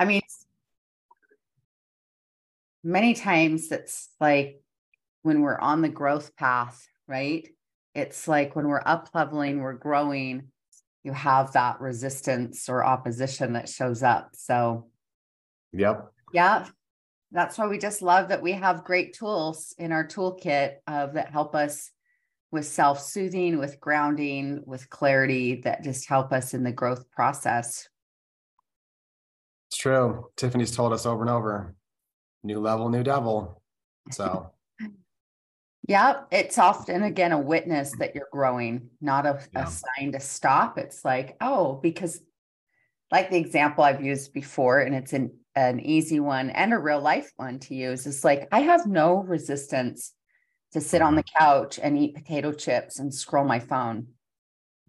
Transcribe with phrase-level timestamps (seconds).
[0.00, 0.22] I mean,
[2.82, 4.62] many times it's like
[5.20, 7.46] when we're on the growth path, right?
[7.94, 10.52] It's like when we're up leveling, we're growing,
[11.04, 14.30] you have that resistance or opposition that shows up.
[14.32, 14.86] So,
[15.74, 16.10] yep.
[16.32, 16.66] Yeah.
[17.30, 21.30] That's why we just love that we have great tools in our toolkit of that
[21.30, 21.90] help us
[22.50, 27.86] with self-soothing, with grounding, with clarity that just help us in the growth process.
[29.70, 30.26] It's true.
[30.36, 31.74] Tiffany's told us over and over,
[32.42, 33.62] new level, new devil.
[34.10, 34.50] So
[35.88, 39.66] Yeah, it's often again a witness that you're growing, not a, yeah.
[39.66, 40.78] a, sign to stop.
[40.78, 42.20] It's like, oh, because
[43.10, 47.00] like the example I've used before, and it's an, an easy one and a real
[47.00, 50.12] life one to use, is like I have no resistance
[50.72, 51.44] to sit on the mm-hmm.
[51.44, 54.08] couch and eat potato chips and scroll my phone.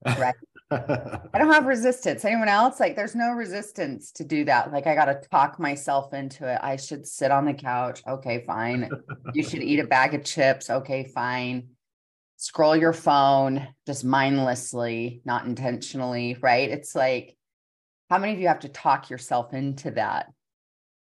[0.17, 0.35] Right.
[1.33, 2.23] I don't have resistance.
[2.23, 2.79] Anyone else?
[2.79, 4.71] Like there's no resistance to do that.
[4.71, 6.59] Like I got to talk myself into it.
[6.61, 8.01] I should sit on the couch.
[8.07, 8.89] Okay, fine.
[9.33, 10.69] you should eat a bag of chips.
[10.69, 11.69] Okay, fine.
[12.37, 16.69] Scroll your phone just mindlessly, not intentionally, right?
[16.69, 17.35] It's like
[18.09, 20.33] how many of you have to talk yourself into that?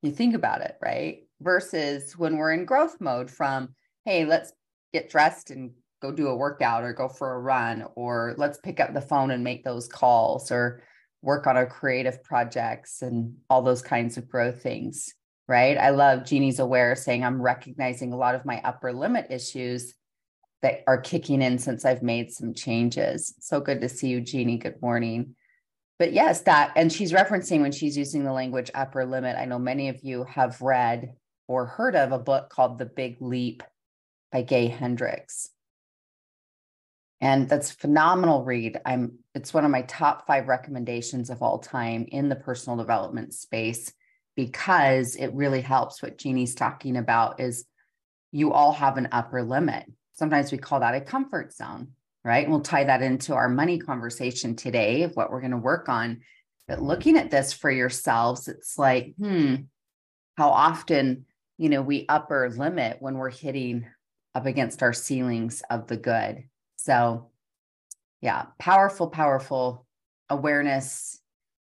[0.04, 1.24] You think about it, right?
[1.40, 3.70] Versus when we're in growth mode from,
[4.06, 4.54] hey, let's
[4.94, 8.80] get dressed and go do a workout or go for a run or let's pick
[8.80, 10.82] up the phone and make those calls or
[11.22, 15.14] work on our creative projects and all those kinds of growth things
[15.52, 15.78] right?
[15.78, 19.94] I love jeannie's aware saying i'm recognizing a lot of my upper limit issues
[20.62, 23.34] that are kicking in since i've made some changes.
[23.40, 24.58] So good to see you jeannie.
[24.58, 25.36] Good morning.
[26.00, 29.60] But yes that and she's referencing when she's using the language upper limit i know
[29.60, 31.14] many of you have read
[31.48, 33.62] or heard of a book called the big leap
[34.32, 35.50] by gay hendricks
[37.22, 38.80] and that's phenomenal read.
[38.86, 43.34] I'm it's one of my top five recommendations of all time in the personal development
[43.34, 43.94] space
[44.36, 46.02] because it really helps.
[46.02, 47.66] What jeannie's talking about is
[48.32, 49.86] you all have an upper limit.
[50.14, 51.90] Sometimes we call that a comfort zone
[52.24, 52.44] right?
[52.44, 55.90] And we'll tie that into our money conversation today of what we're going to work
[55.90, 56.22] on.
[56.68, 59.56] But looking at this for yourselves it's like hmm
[60.38, 61.26] how often
[61.58, 63.86] you know we upper limit when we're hitting
[64.34, 66.46] up against our ceilings of the good
[66.84, 67.30] so,
[68.22, 69.86] yeah, powerful, powerful
[70.30, 71.20] awareness.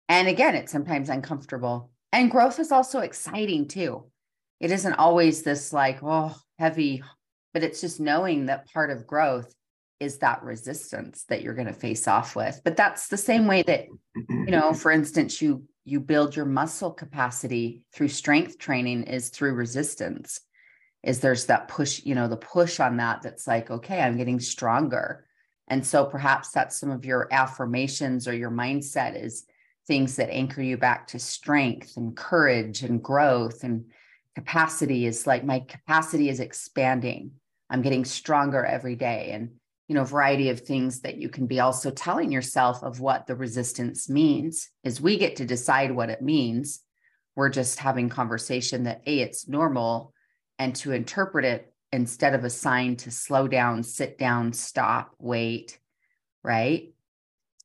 [0.10, 1.92] And again, it's sometimes uncomfortable.
[2.12, 4.06] And growth is also exciting too.
[4.60, 7.04] It isn't always this like, oh, heavy,
[7.54, 9.54] but it's just knowing that part of growth
[10.00, 12.62] is that resistance that you're going to face off with.
[12.64, 16.92] But that's the same way that, you know, for instance, you you build your muscle
[16.92, 20.42] capacity through strength training is through resistance
[21.06, 24.40] is there's that push, you know, the push on that that's like, okay, I'm getting
[24.40, 25.24] stronger.
[25.68, 29.46] And so perhaps that's some of your affirmations or your mindset is
[29.88, 33.86] things that anchor you back to strength and courage and growth and
[34.34, 37.32] capacity is like my capacity is expanding.
[37.70, 39.30] I'm getting stronger every day.
[39.32, 39.52] And,
[39.88, 43.36] you know, variety of things that you can be also telling yourself of what the
[43.36, 46.82] resistance means is we get to decide what it means.
[47.36, 50.15] We're just having conversation that, A, it's normal
[50.60, 55.80] and to interpret it instead of a sign to slow down, sit down, stop, wait,
[56.44, 56.94] right?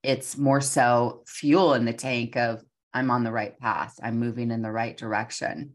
[0.03, 2.63] It's more so fuel in the tank of
[2.93, 5.75] I'm on the right path, I'm moving in the right direction.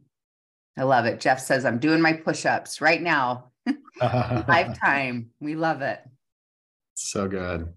[0.78, 1.22] I love it.
[1.22, 3.52] Jeff says, I'm doing my push ups right now.
[4.02, 5.30] Lifetime.
[5.40, 6.02] We love it.
[6.96, 7.74] So good.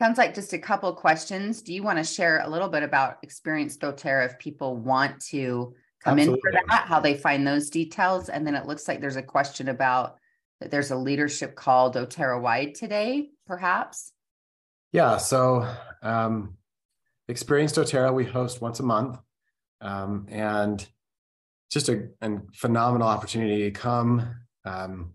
[0.00, 1.62] Sounds like just a couple questions.
[1.62, 5.74] Do you want to share a little bit about Experience doTERRA if people want to
[6.04, 6.34] come Absolutely.
[6.34, 8.28] in for that, how they find those details.
[8.28, 10.18] And then it looks like there's a question about
[10.60, 14.12] that there's a leadership call doTERRA wide today, perhaps.
[14.92, 15.16] Yeah.
[15.16, 15.68] So
[16.02, 16.56] um,
[17.28, 19.18] Experience doTERRA, we host once a month.
[19.80, 20.86] Um, and
[21.70, 25.12] just a, a, phenomenal opportunity to come um,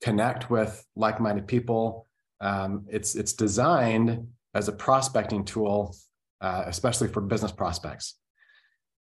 [0.00, 2.06] connect with like-minded people.
[2.40, 5.96] Um, it's it's designed as a prospecting tool,
[6.40, 8.14] uh, especially for business prospects.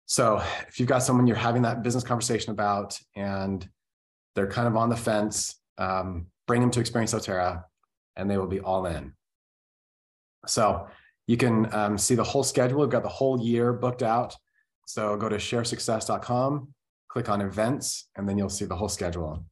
[0.05, 3.67] So if you've got someone you're having that business conversation about and
[4.35, 7.63] they're kind of on the fence, um, bring them to Experience doTERRA
[8.15, 9.13] and they will be all in.
[10.45, 10.87] So
[11.27, 12.81] you can um, see the whole schedule.
[12.81, 14.35] We've got the whole year booked out.
[14.85, 16.73] So go to sharesuccess.com,
[17.07, 19.45] click on events, and then you'll see the whole schedule.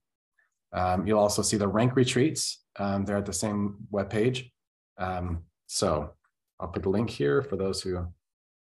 [0.74, 2.64] Um, you'll also see the rank retreats.
[2.78, 4.52] Um, they're at the same webpage.
[4.98, 6.12] Um, so
[6.60, 8.06] I'll put the link here for those who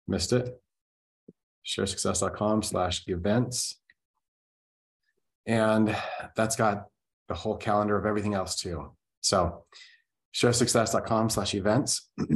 [0.07, 0.59] missed it
[1.65, 3.79] sharesuccess.com slash events.
[5.45, 5.95] And
[6.35, 6.85] that's got
[7.27, 8.91] the whole calendar of everything else too.
[9.21, 9.65] So
[10.33, 12.09] sharesuccess.com slash events.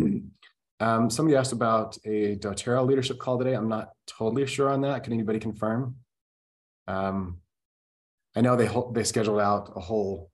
[0.82, 3.54] Um, somebody asked about a doTERRA leadership call today.
[3.54, 5.04] I'm not totally sure on that.
[5.04, 5.96] Can anybody confirm?
[6.88, 7.40] Um,
[8.36, 10.32] I know they they scheduled out a whole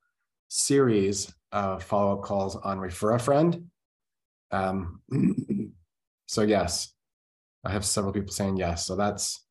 [0.48, 3.66] series of follow-up calls on refer a friend.
[4.52, 5.02] Um,
[6.28, 6.94] so yes,
[7.66, 8.86] I have several people saying yes.
[8.86, 9.46] So that's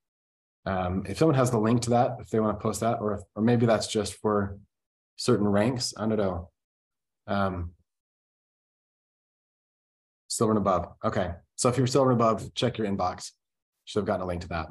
[0.67, 3.15] um, if someone has the link to that, if they want to post that, or
[3.15, 4.57] if, or maybe that's just for
[5.17, 5.93] certain ranks.
[5.97, 6.51] I don't know.
[7.27, 7.73] Um,
[10.29, 10.89] silver and above.
[11.05, 11.33] Okay.
[11.57, 13.33] So if you're silver and above, check your inbox.
[13.85, 14.69] Should have gotten a link to that.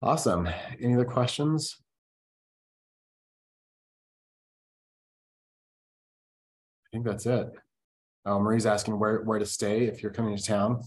[0.00, 0.48] Awesome.
[0.80, 1.76] Any other questions?
[6.86, 7.52] I think that's it.
[8.24, 10.82] Oh, Marie's asking where, where to stay if you're coming to town.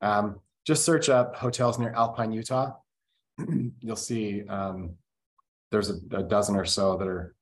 [0.00, 2.72] Um, just search up hotels near Alpine, Utah.
[3.80, 4.96] You'll see um,
[5.70, 7.34] there's a, a, dozen or so that are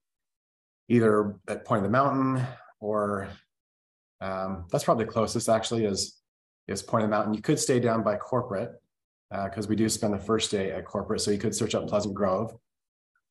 [0.88, 2.46] either at Point of the Mountain
[2.80, 3.28] or
[4.20, 6.20] um, that's probably closest actually is,
[6.68, 7.34] is Point of the Mountain.
[7.34, 8.72] You could stay down by corporate
[9.30, 11.20] because uh, we do spend the first day at corporate.
[11.20, 12.54] So you could search up Pleasant Grove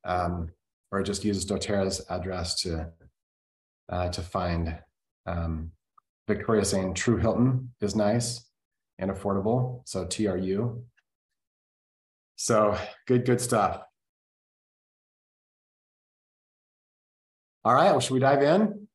[0.04, 0.50] um,
[0.92, 2.90] or just use doTERRA's address to,
[3.90, 4.78] uh, to find
[5.26, 5.72] um,
[6.28, 8.46] Victoria saying Tru Hilton is nice
[8.98, 9.82] and affordable.
[9.86, 10.84] So TRU.
[12.36, 12.78] So
[13.08, 13.82] good, good stuff.
[17.66, 18.88] All right, well, should we dive in?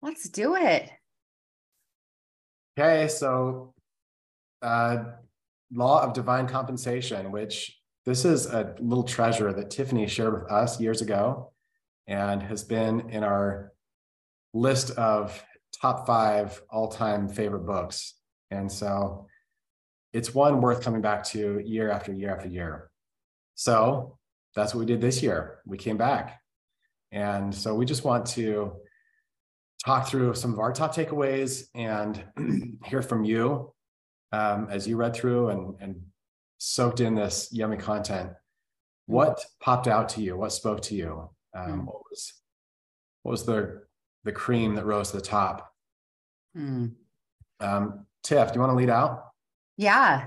[0.00, 0.90] Let's do it.
[2.78, 3.74] Okay, so
[4.62, 4.98] uh,
[5.72, 7.76] law of divine compensation, which
[8.06, 11.52] this is a little treasure that Tiffany shared with us years ago
[12.06, 13.72] and has been in our
[14.54, 15.42] list of
[15.80, 18.14] top five all-time favorite books.
[18.50, 19.26] And so
[20.12, 22.90] it's one worth coming back to year after year after year.
[23.54, 24.18] So
[24.54, 25.58] that's what we did this year.
[25.66, 26.40] We came back.
[27.12, 28.72] And so we just want to
[29.84, 32.22] talk through some of our top takeaways and
[32.84, 33.72] hear from you
[34.32, 36.00] um, as you read through and, and
[36.58, 38.30] soaked in this yummy content.
[39.06, 40.36] What popped out to you?
[40.36, 41.30] What spoke to you?
[41.56, 41.84] Um, mm.
[41.86, 42.34] What was
[43.22, 43.82] what was the
[44.24, 45.72] the cream that rose to the top?
[46.56, 46.94] Mm.
[47.60, 49.24] Um, Tiff, do you want to lead out?
[49.76, 50.26] Yeah,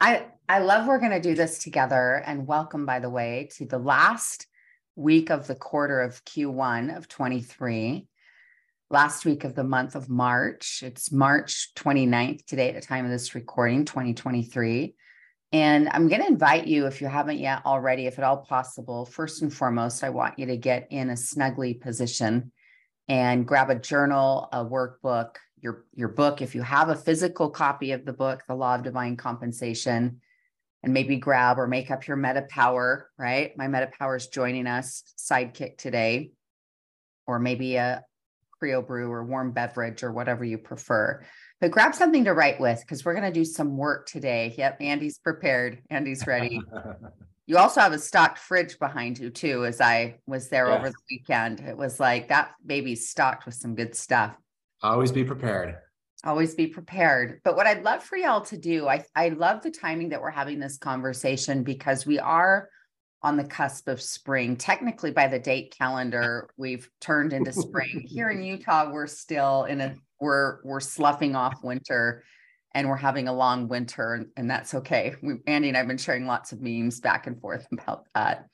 [0.00, 2.22] I I love we're going to do this together.
[2.26, 4.46] And welcome, by the way, to the last
[4.96, 8.06] week of the quarter of Q1 of 23
[8.90, 10.82] last week of the month of March.
[10.84, 14.94] It's March 29th today at the time of this recording, 2023.
[15.52, 19.06] And I'm going to invite you, if you haven't yet already, if at all possible,
[19.06, 22.52] first and foremost, I want you to get in a snuggly position
[23.10, 26.40] and grab a journal, a workbook, your, your book.
[26.40, 30.20] If you have a physical copy of the book, The Law of Divine Compensation,
[30.84, 33.50] and maybe grab or make up your meta power, right?
[33.58, 36.30] My meta power is joining us, sidekick today,
[37.26, 38.04] or maybe a,
[38.62, 41.24] Crio Bru or warm beverage or whatever you prefer.
[41.60, 44.54] But grab something to write with because we're going to do some work today.
[44.56, 45.82] Yep, Andy's prepared.
[45.90, 46.60] Andy's ready.
[47.50, 49.66] you also have a stocked fridge behind you too.
[49.66, 50.78] As I was there yes.
[50.78, 54.36] over the weekend, it was like that baby's stocked with some good stuff.
[54.84, 55.74] Always be prepared.
[56.22, 57.40] Always be prepared.
[57.42, 60.30] But what I'd love for y'all to do, I I love the timing that we're
[60.30, 62.68] having this conversation because we are
[63.20, 64.54] on the cusp of spring.
[64.54, 68.06] Technically, by the date calendar, we've turned into spring.
[68.06, 72.22] Here in Utah, we're still in a we're we're sloughing off winter,
[72.74, 75.14] and we're having a long winter, and that's okay.
[75.22, 78.46] We, Andy and I've been sharing lots of memes back and forth about that.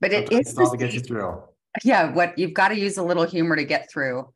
[0.00, 1.42] But it is all to get you through.
[1.82, 4.32] Yeah, what you've got to use a little humor to get through.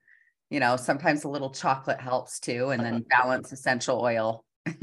[0.51, 4.45] You know, sometimes a little chocolate helps too, and then balance essential oil.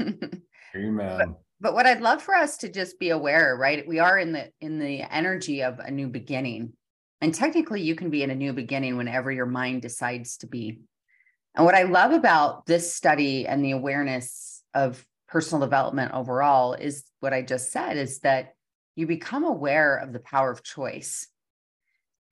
[0.76, 1.18] Amen.
[1.18, 1.28] But,
[1.60, 3.86] but what I'd love for us to just be aware, right?
[3.86, 6.72] We are in the in the energy of a new beginning.
[7.20, 10.80] And technically you can be in a new beginning whenever your mind decides to be.
[11.54, 17.04] And what I love about this study and the awareness of personal development overall is
[17.20, 18.54] what I just said is that
[18.96, 21.28] you become aware of the power of choice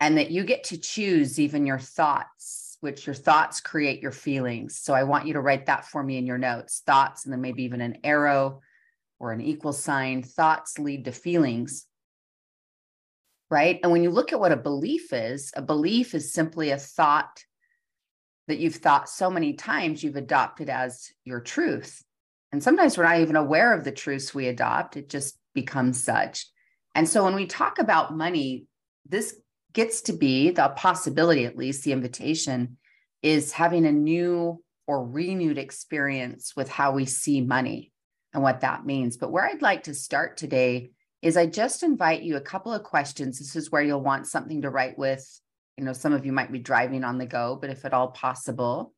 [0.00, 4.79] and that you get to choose even your thoughts, which your thoughts create your feelings.
[4.79, 7.41] So I want you to write that for me in your notes thoughts, and then
[7.41, 8.61] maybe even an arrow
[9.21, 11.87] or an equal sign, thoughts lead to feelings.
[13.50, 13.79] Right.
[13.83, 17.45] And when you look at what a belief is, a belief is simply a thought
[18.49, 22.02] that you've thought so many times you've adopted as your truth.
[22.50, 26.46] And sometimes we're not even aware of the truths we adopt, it just becomes such.
[26.94, 28.66] And so when we talk about money,
[29.08, 29.34] this
[29.72, 32.76] gets to be the possibility, at least the invitation
[33.22, 37.92] is having a new or renewed experience with how we see money
[38.34, 39.16] and what that means.
[39.16, 40.90] But where I'd like to start today
[41.22, 43.38] is I just invite you a couple of questions.
[43.38, 45.25] This is where you'll want something to write with.
[45.76, 48.09] You know, some of you might be driving on the go, but if at all
[48.09, 48.93] possible,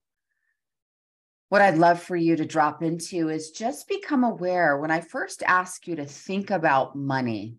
[1.49, 5.43] what I'd love for you to drop into is just become aware when I first
[5.47, 7.59] ask you to think about money.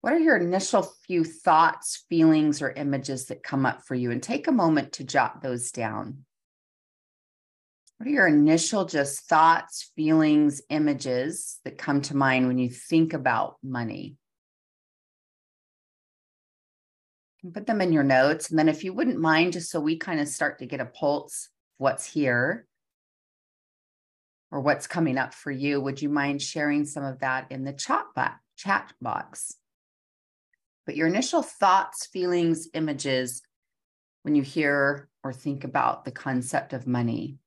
[0.00, 4.10] What are your initial few thoughts, feelings, or images that come up for you?
[4.10, 6.24] And take a moment to jot those down.
[7.98, 13.12] What are your initial just thoughts, feelings, images that come to mind when you think
[13.12, 14.16] about money?
[17.52, 18.50] Put them in your notes.
[18.50, 20.86] And then, if you wouldn't mind, just so we kind of start to get a
[20.86, 21.48] pulse
[21.78, 22.66] what's here
[24.50, 27.72] or what's coming up for you, would you mind sharing some of that in the
[27.72, 28.34] chat box?
[28.56, 29.56] Chat box.
[30.86, 33.42] But your initial thoughts, feelings, images
[34.22, 37.38] when you hear or think about the concept of money.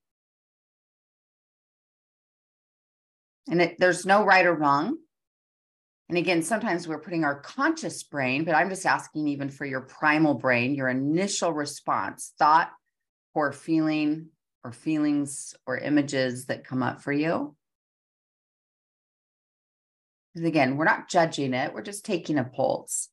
[3.50, 4.98] And it, there's no right or wrong.
[6.10, 9.82] And again, sometimes we're putting our conscious brain, but I'm just asking even for your
[9.82, 12.72] primal brain, your initial response, thought
[13.34, 14.28] or feeling
[14.64, 17.56] or feelings or images that come up for you.
[20.34, 23.10] Because again, we're not judging it, we're just taking a pulse.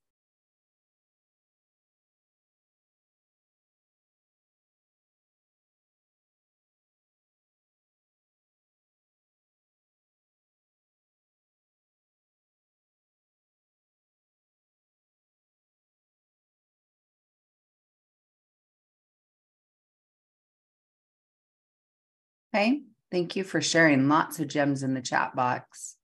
[22.55, 22.83] Okay.
[23.11, 25.97] Thank you for sharing lots of gems in the chat box.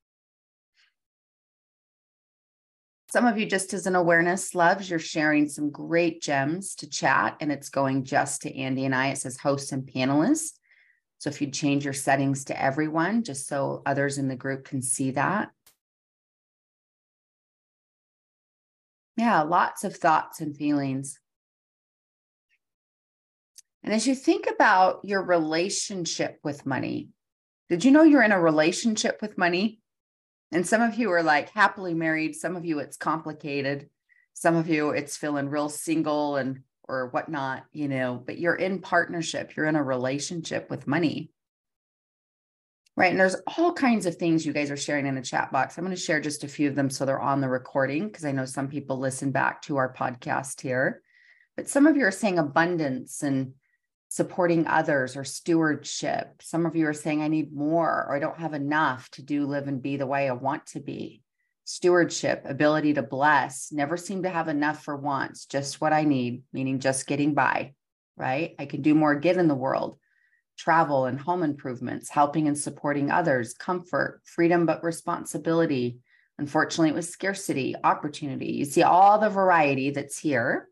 [3.13, 7.37] Some of you, just as an awareness, loves, you're sharing some great gems to chat,
[7.41, 9.09] and it's going just to Andy and I.
[9.09, 10.53] It says host and panelists.
[11.19, 14.83] So if you change your settings to everyone, just so others in the group can
[14.83, 15.51] see that.
[19.17, 21.19] Yeah, lots of thoughts and feelings.
[23.83, 27.09] And as you think about your relationship with money,
[27.69, 29.81] did you know you're in a relationship with money?
[30.53, 33.89] And some of you are like happily married, some of you it's complicated,
[34.35, 38.81] some of you it's feeling real single and or whatnot, you know, but you're in
[38.81, 41.31] partnership, you're in a relationship with money.
[42.97, 43.13] Right.
[43.13, 45.79] And there's all kinds of things you guys are sharing in the chat box.
[45.79, 48.25] I'm going to share just a few of them so they're on the recording because
[48.25, 51.01] I know some people listen back to our podcast here.
[51.57, 53.55] But some of you are saying abundance and
[54.11, 56.43] supporting others or stewardship.
[56.43, 59.47] Some of you are saying, I need more or I don't have enough to do,
[59.47, 61.23] live, and be the way I want to be.
[61.65, 66.43] Stewardship, ability to bless, never seem to have enough for once, just what I need,
[66.53, 67.75] meaning just getting by,
[68.17, 68.57] right?
[68.59, 69.97] I can do more good in the world.
[70.59, 76.01] Travel and home improvements, helping and supporting others, comfort, freedom, but responsibility.
[76.37, 78.55] Unfortunately, it was scarcity, opportunity.
[78.55, 80.69] You see all the variety that's here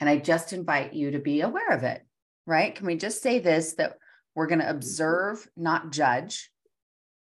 [0.00, 2.02] and I just invite you to be aware of it,
[2.46, 2.74] right?
[2.74, 3.98] Can we just say this that
[4.34, 4.76] we're going to mm-hmm.
[4.76, 6.50] observe, not judge?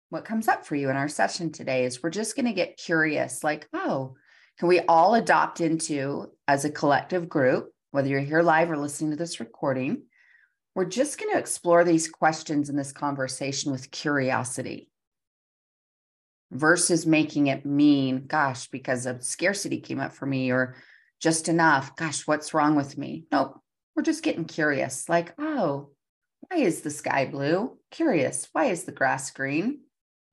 [0.09, 2.77] What comes up for you in our session today is we're just going to get
[2.77, 4.15] curious like, oh,
[4.59, 9.11] can we all adopt into as a collective group, whether you're here live or listening
[9.11, 10.03] to this recording?
[10.75, 14.89] We're just going to explore these questions in this conversation with curiosity
[16.51, 20.75] versus making it mean, gosh, because of scarcity came up for me or
[21.21, 21.95] just enough.
[21.95, 23.25] Gosh, what's wrong with me?
[23.31, 23.59] Nope.
[23.95, 25.09] We're just getting curious.
[25.09, 25.89] Like, oh,
[26.41, 27.77] why is the sky blue?
[27.91, 28.47] Curious.
[28.51, 29.79] Why is the grass green?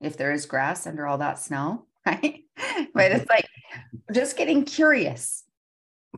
[0.01, 2.43] If there is grass under all that snow, right?
[2.93, 3.47] but it's like
[4.13, 5.43] just getting curious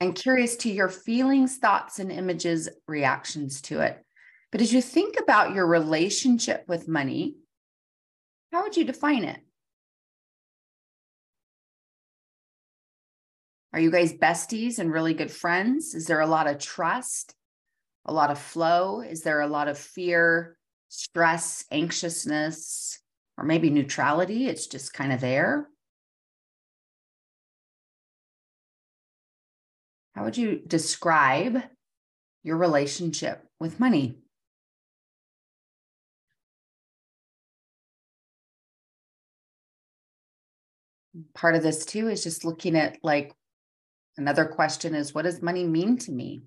[0.02, 4.04] and curious to your feelings, thoughts, and images, reactions to it.
[4.52, 7.38] But as you think about your relationship with money,
[8.52, 9.40] how would you define it?
[13.78, 15.94] Are you guys besties and really good friends?
[15.94, 17.36] Is there a lot of trust,
[18.06, 19.02] a lot of flow?
[19.02, 20.58] Is there a lot of fear,
[20.90, 23.00] stress, anxiousness,
[23.38, 24.48] or maybe neutrality?
[24.48, 25.70] It's just kind of there.
[30.16, 31.62] How would you describe
[32.42, 34.18] your relationship with money?
[41.36, 43.36] Part of this too is just looking at like
[44.18, 46.44] Another question is what does money mean to me?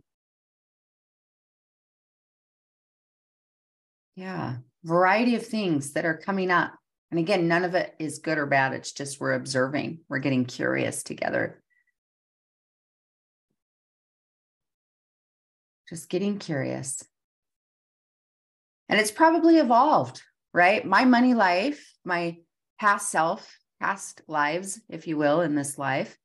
[4.16, 6.74] Yeah, variety of things that are coming up.
[7.10, 8.72] And again, none of it is good or bad.
[8.72, 11.62] It's just we're observing, we're getting curious together.
[15.88, 17.02] Just getting curious.
[18.88, 20.22] And it's probably evolved,
[20.52, 20.84] right?
[20.84, 22.36] My money life, my
[22.78, 26.16] past self, past lives, if you will, in this life,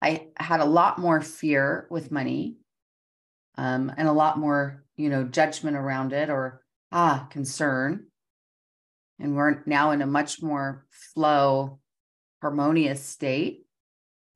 [0.00, 2.56] I had a lot more fear with money,
[3.56, 6.62] um, and a lot more, you know, judgment around it or
[6.92, 8.06] ah, concern.
[9.18, 11.80] And we're now in a much more flow,
[12.40, 13.64] harmonious state.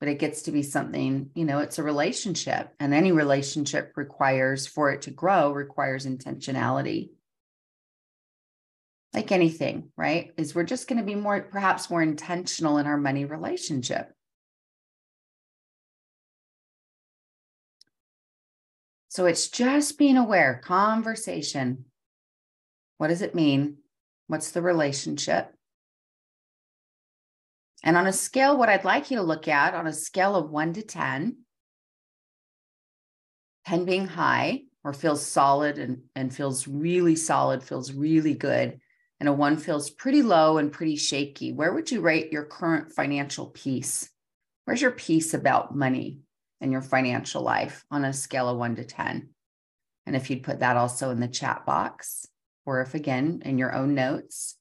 [0.00, 4.66] But it gets to be something, you know, it's a relationship, and any relationship requires
[4.66, 7.10] for it to grow, requires intentionality
[9.14, 10.32] like anything, right?
[10.36, 14.12] Is we're just going to be more, perhaps more intentional in our money relationship.
[19.12, 21.84] So it's just being aware, conversation.
[22.96, 23.76] What does it mean?
[24.28, 25.54] What's the relationship?
[27.84, 30.50] And on a scale, what I'd like you to look at on a scale of
[30.50, 31.36] one to 10,
[33.66, 38.80] 10 being high or feels solid and, and feels really solid, feels really good,
[39.20, 42.90] and a one feels pretty low and pretty shaky, where would you rate your current
[42.94, 44.08] financial peace?
[44.64, 46.21] Where's your peace about money?
[46.62, 49.28] In your financial life on a scale of one to 10.
[50.06, 52.26] And if you'd put that also in the chat box,
[52.64, 54.56] or if again in your own notes.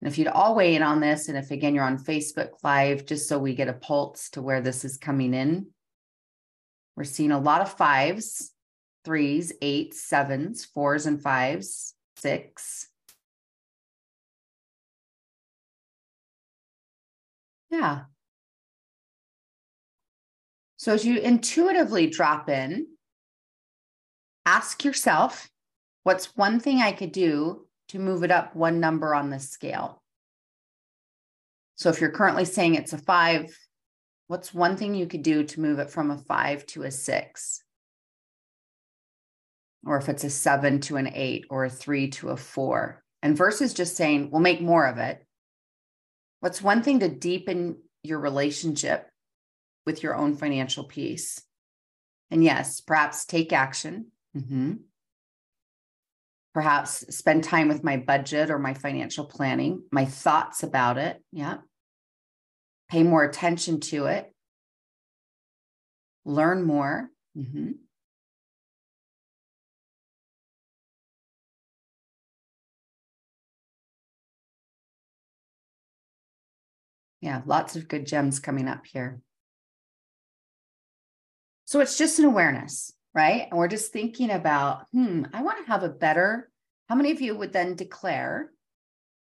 [0.00, 3.06] And if you'd all weigh in on this, and if again you're on Facebook Live,
[3.06, 5.68] just so we get a pulse to where this is coming in,
[6.94, 8.52] we're seeing a lot of fives,
[9.04, 12.88] threes, eights, sevens, fours, and fives, six,
[17.70, 18.04] Yeah.
[20.76, 22.86] So as you intuitively drop in,
[24.46, 25.50] ask yourself,
[26.04, 30.02] what's one thing I could do to move it up one number on the scale?
[31.74, 33.56] So if you're currently saying it's a five,
[34.28, 37.62] what's one thing you could do to move it from a five to a six?
[39.84, 43.02] Or if it's a seven to an eight or a three to a four.
[43.22, 45.24] And versus just saying, we'll make more of it,
[46.40, 49.08] What's one thing to deepen your relationship
[49.84, 51.40] with your own financial peace?
[52.30, 54.12] And yes, perhaps take action.
[54.36, 54.74] Mm-hmm.
[56.54, 61.22] Perhaps spend time with my budget or my financial planning, my thoughts about it.
[61.32, 61.58] Yeah.
[62.90, 64.32] Pay more attention to it.
[66.24, 67.10] Learn more.
[67.36, 67.72] Mm-hmm.
[77.20, 79.20] Yeah, lots of good gems coming up here.
[81.64, 83.46] So it's just an awareness, right?
[83.50, 86.50] And we're just thinking about, hmm, I want to have a better,
[86.88, 88.50] how many of you would then declare,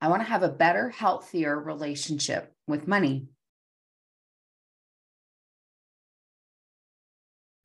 [0.01, 3.27] I want to have a better, healthier relationship with money?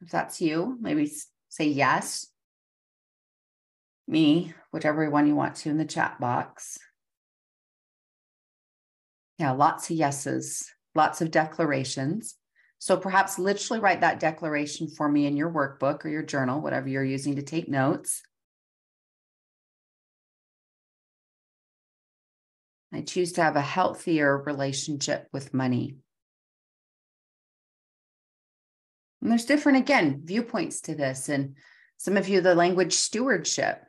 [0.00, 1.10] If that's you, maybe
[1.48, 2.26] say yes.
[4.06, 6.78] Me, whichever one you want to in the chat box.
[9.38, 12.34] Yeah, lots of yeses, lots of declarations.
[12.80, 16.88] So perhaps literally write that declaration for me in your workbook or your journal, whatever
[16.88, 18.22] you're using to take notes.
[22.92, 25.96] I choose to have a healthier relationship with money.
[29.20, 31.28] And there's different, again, viewpoints to this.
[31.28, 31.56] And
[31.96, 33.82] some of you, the language stewardship.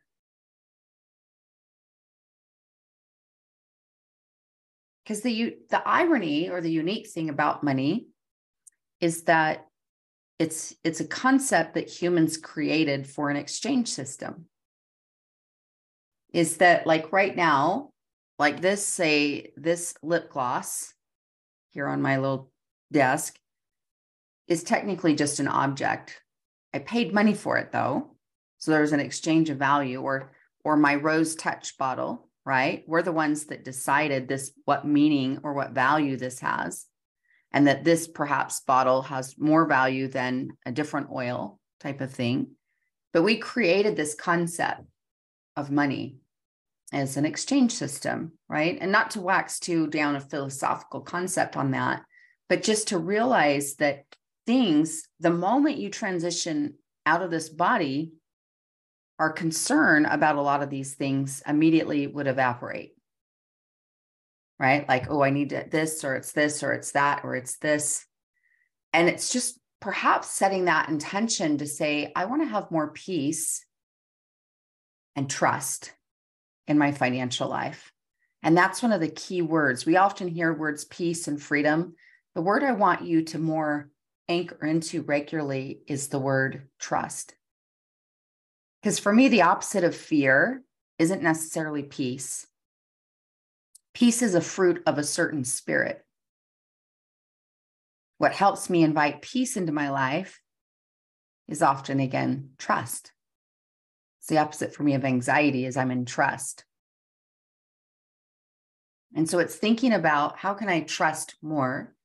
[5.09, 8.05] Because the the irony or the unique thing about money
[9.01, 9.65] is that
[10.37, 14.45] it's it's a concept that humans created for an exchange system.
[16.31, 17.89] Is that like right now
[18.37, 20.93] like this say this lip gloss
[21.71, 22.51] here on my little
[22.91, 23.39] desk
[24.47, 26.21] is technically just an object.
[26.71, 28.15] I paid money for it though.
[28.59, 32.83] So there's an exchange of value or or my rose touch bottle right?
[32.87, 36.87] We're the ones that decided this, what meaning or what value this has,
[37.51, 42.53] and that this perhaps bottle has more value than a different oil type of thing.
[43.13, 44.81] But we created this concept
[45.55, 46.17] of money
[46.91, 48.79] as an exchange system, right?
[48.81, 52.01] And not to wax too down a philosophical concept on that,
[52.47, 54.05] but just to realize that
[54.47, 58.13] things, the moment you transition out of this body,
[59.19, 62.93] our concern about a lot of these things immediately would evaporate.
[64.57, 64.87] Right?
[64.87, 68.05] Like, oh, I need to, this, or it's this, or it's that, or it's this.
[68.91, 73.65] And it's just perhaps setting that intention to say, I want to have more peace
[75.15, 75.93] and trust
[76.67, 77.91] in my financial life.
[78.43, 79.85] And that's one of the key words.
[79.85, 81.95] We often hear words peace and freedom.
[82.35, 83.89] The word I want you to more
[84.27, 87.33] anchor into regularly is the word trust.
[88.81, 90.63] Because for me, the opposite of fear
[90.97, 92.47] isn't necessarily peace.
[93.93, 96.05] Peace is a fruit of a certain spirit.
[98.17, 100.41] What helps me invite peace into my life
[101.47, 103.11] is often, again, trust.
[104.19, 106.63] It's the opposite for me of anxiety is I'm in trust.
[109.15, 111.95] And so it's thinking about how can I trust more?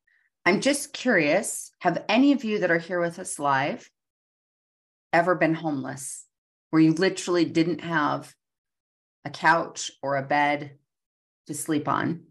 [0.46, 3.88] I'm just curious, have any of you that are here with us live
[5.12, 6.23] ever been homeless
[6.74, 8.34] where you literally didn't have
[9.24, 10.76] a couch or a bed
[11.46, 12.24] to sleep on?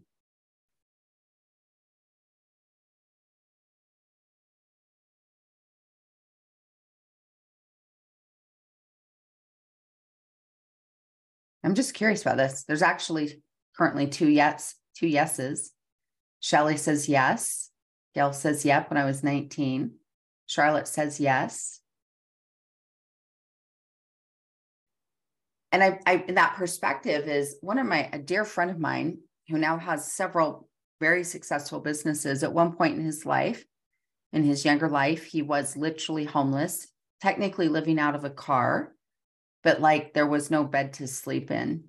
[11.64, 12.64] I'm just curious about this.
[12.64, 13.40] There's actually
[13.74, 15.72] currently two yes, two yeses.
[16.40, 17.70] Shelly says yes.
[18.14, 19.92] Gail says yep when I was 19.
[20.44, 21.80] Charlotte says yes.
[25.74, 29.58] And I, I that perspective is one of my a dear friend of mine who
[29.58, 30.68] now has several
[31.00, 32.42] very successful businesses.
[32.42, 33.64] At one point in his life,
[34.32, 36.86] in his younger life, he was literally homeless,
[37.20, 38.94] technically living out of a car
[39.64, 41.84] but like there was no bed to sleep in.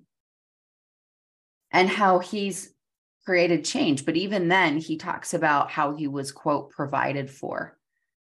[1.70, 2.72] And how he's
[3.24, 4.06] created change.
[4.06, 7.76] But even then, he talks about how he was, quote, provided for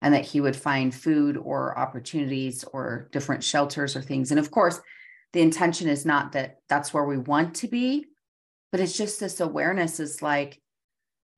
[0.01, 4.31] and that he would find food or opportunities or different shelters or things.
[4.31, 4.81] And of course,
[5.33, 8.07] the intention is not that that's where we want to be,
[8.73, 10.61] but it's just this awareness is like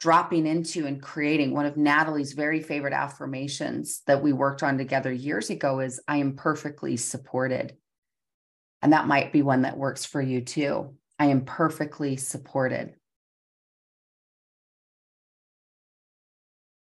[0.00, 5.12] dropping into and creating one of Natalie's very favorite affirmations that we worked on together
[5.12, 7.76] years ago is I am perfectly supported.
[8.82, 10.96] And that might be one that works for you too.
[11.18, 12.94] I am perfectly supported.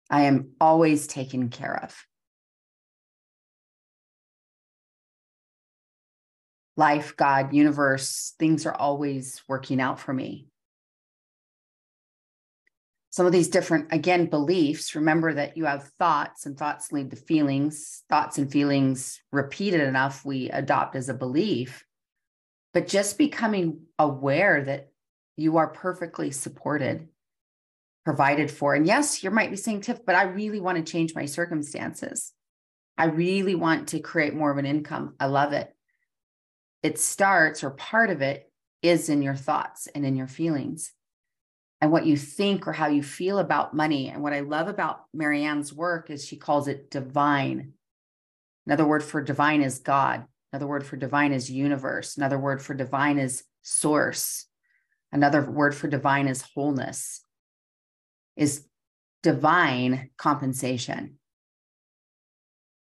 [0.09, 1.95] I am always taken care of.
[6.77, 10.47] Life, God, universe, things are always working out for me.
[13.09, 14.95] Some of these different, again, beliefs.
[14.95, 18.03] Remember that you have thoughts, and thoughts lead to feelings.
[18.09, 21.83] Thoughts and feelings repeated enough, we adopt as a belief
[22.77, 24.91] but just becoming aware that
[25.35, 27.07] you are perfectly supported,
[28.05, 28.75] provided for.
[28.75, 32.33] And yes, you might be saying, Tiff, but I really want to change my circumstances.
[32.95, 35.15] I really want to create more of an income.
[35.19, 35.73] I love it.
[36.83, 40.93] It starts, or part of it is in your thoughts and in your feelings
[41.81, 44.09] and what you think or how you feel about money.
[44.09, 47.73] And what I love about Marianne's work is she calls it divine.
[48.65, 50.25] Another word for divine is God.
[50.51, 52.17] Another word for divine is universe.
[52.17, 54.45] Another word for divine is source.
[55.11, 57.21] Another word for divine is wholeness,
[58.35, 58.65] is
[59.23, 61.16] divine compensation.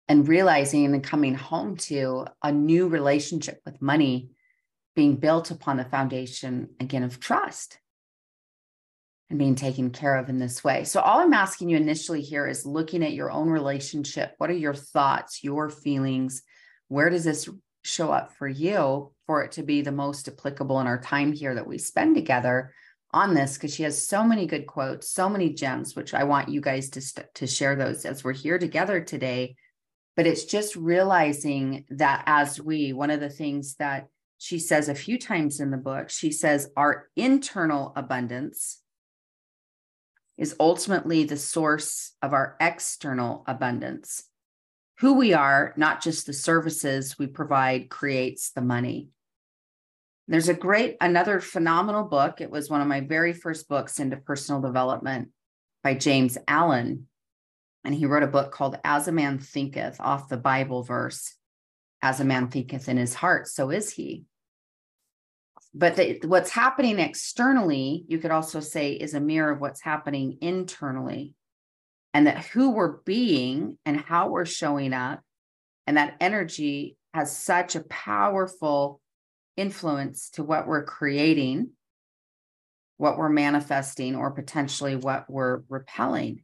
[0.08, 4.30] And realizing and coming home to a new relationship with money
[4.94, 7.78] being built upon the foundation, again, of trust
[9.28, 10.84] and being taken care of in this way.
[10.84, 14.34] So, all I'm asking you initially here is looking at your own relationship.
[14.38, 16.42] What are your thoughts, your feelings?
[16.88, 17.48] where does this
[17.84, 21.54] show up for you for it to be the most applicable in our time here
[21.54, 22.72] that we spend together
[23.12, 26.48] on this because she has so many good quotes so many gems which i want
[26.48, 29.54] you guys to st- to share those as we're here together today
[30.16, 34.94] but it's just realizing that as we one of the things that she says a
[34.94, 38.82] few times in the book she says our internal abundance
[40.36, 44.24] is ultimately the source of our external abundance
[45.00, 49.10] who we are, not just the services we provide, creates the money.
[50.28, 52.40] There's a great, another phenomenal book.
[52.40, 55.28] It was one of my very first books into personal development
[55.84, 57.06] by James Allen.
[57.86, 61.36] And he wrote a book called As a Man Thinketh, off the Bible verse
[62.02, 64.24] As a man thinketh in his heart, so is he.
[65.72, 70.38] But the, what's happening externally, you could also say, is a mirror of what's happening
[70.40, 71.34] internally
[72.12, 75.20] and that who we're being and how we're showing up
[75.86, 79.00] and that energy has such a powerful
[79.56, 81.70] influence to what we're creating
[82.98, 86.42] what we're manifesting or potentially what we're repelling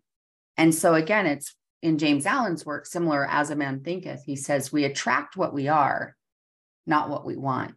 [0.63, 4.73] and so again it's in james allen's work similar as a man thinketh he says
[4.73, 6.17] we attract what we are
[6.87, 7.75] not what we want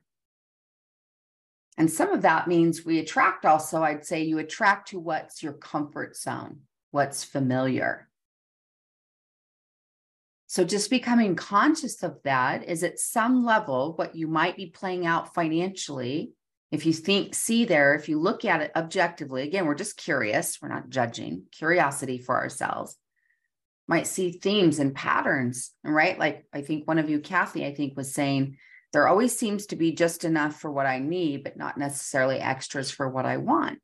[1.78, 5.54] and some of that means we attract also i'd say you attract to what's your
[5.54, 6.62] comfort zone
[6.96, 8.08] what's familiar.
[10.48, 15.06] So, just becoming conscious of that is at some level what you might be playing
[15.06, 16.32] out financially.
[16.76, 20.60] If you think, see there, if you look at it objectively, again, we're just curious,
[20.62, 22.98] we're not judging, curiosity for ourselves,
[23.88, 26.20] might see themes and patterns, right?
[26.20, 28.58] Like I think one of you, Kathy, I think was saying,
[28.92, 32.92] there always seems to be just enough for what I need, but not necessarily extras
[32.92, 33.80] for what I want.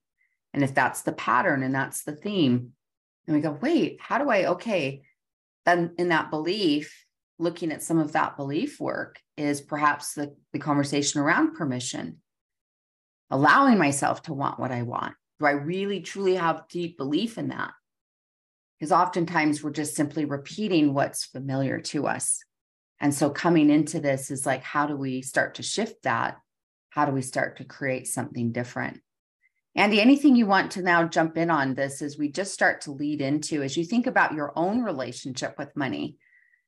[0.54, 2.73] And if that's the pattern and that's the theme,
[3.25, 5.04] And we go, wait, how do I, okay.
[5.65, 7.06] Then in that belief,
[7.39, 12.17] looking at some of that belief work is perhaps the, the conversation around permission,
[13.32, 15.15] allowing myself to want what I want.
[15.39, 17.72] Do I really truly have deep belief in that?
[18.80, 22.44] Because oftentimes we're just simply repeating what's familiar to us.
[23.00, 26.38] And so coming into this is like, how do we start to shift that?
[26.89, 29.02] How do we start to create something different?
[29.76, 32.91] Andy, anything you want to now jump in on this as we just start to
[32.91, 36.17] lead into as you think about your own relationship with money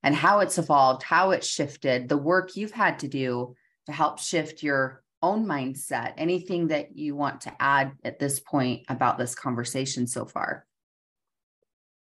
[0.01, 3.55] and how it's evolved, how it's shifted, the work you've had to do
[3.87, 8.83] to help shift your own mindset, anything that you want to add at this point
[8.89, 10.67] about this conversation so far?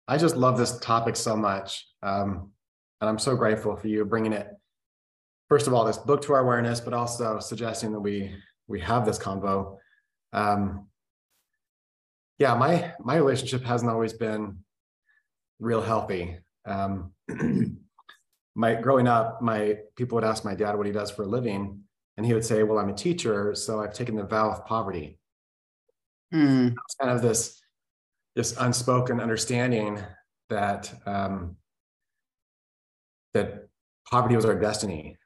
[0.09, 1.87] I just love this topic so much.
[2.03, 2.51] Um,
[3.01, 4.49] and I'm so grateful for you bringing it,
[5.49, 8.35] first of all, this book to our awareness, but also suggesting that we
[8.69, 9.77] we have this convo.
[10.33, 10.89] Um,
[12.39, 14.59] yeah, my my relationship hasn't always been
[15.61, 16.39] real healthy.
[16.65, 17.13] Um,
[18.55, 21.85] my growing up, my people would ask my dad what he does for a living,
[22.23, 25.19] and he would say, "Well, I'm a teacher, so I've taken the vow of poverty."
[26.33, 26.73] Mm.
[26.85, 27.61] It's kind of this
[28.37, 29.99] this unspoken understanding
[30.51, 31.57] that um,
[33.35, 33.69] that
[34.09, 35.17] poverty was our destiny,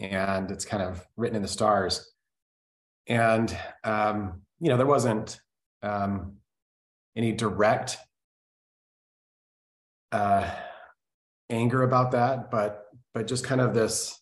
[0.00, 2.12] and it's kind of written in the stars.
[3.06, 5.40] And um, you know, there wasn't
[5.84, 6.38] um,
[7.14, 7.98] any direct
[10.10, 10.50] uh,
[11.50, 14.20] anger about that, but but just kind of this,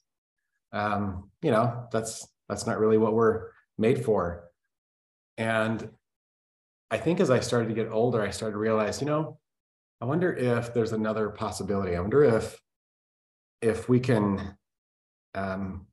[0.74, 4.44] um, you know, that's that's not really what we're made for.
[5.38, 5.88] And
[6.90, 9.38] I think as I started to get older, I started to realize, you know,
[10.00, 11.96] I wonder if there's another possibility.
[11.96, 12.60] I wonder if
[13.62, 14.56] if we can
[15.34, 15.86] um,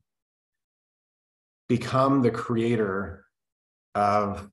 [1.68, 3.24] become the creator
[3.94, 4.50] of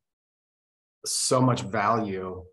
[1.05, 2.43] so much value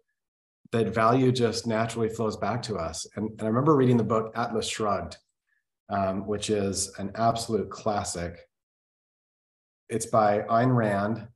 [0.73, 3.07] that value just naturally flows back to us.
[3.15, 5.17] And, and I remember reading the book Atlas Shrugged,
[5.89, 8.39] um, which is an absolute classic.
[9.89, 11.29] It's by Ayn Rand,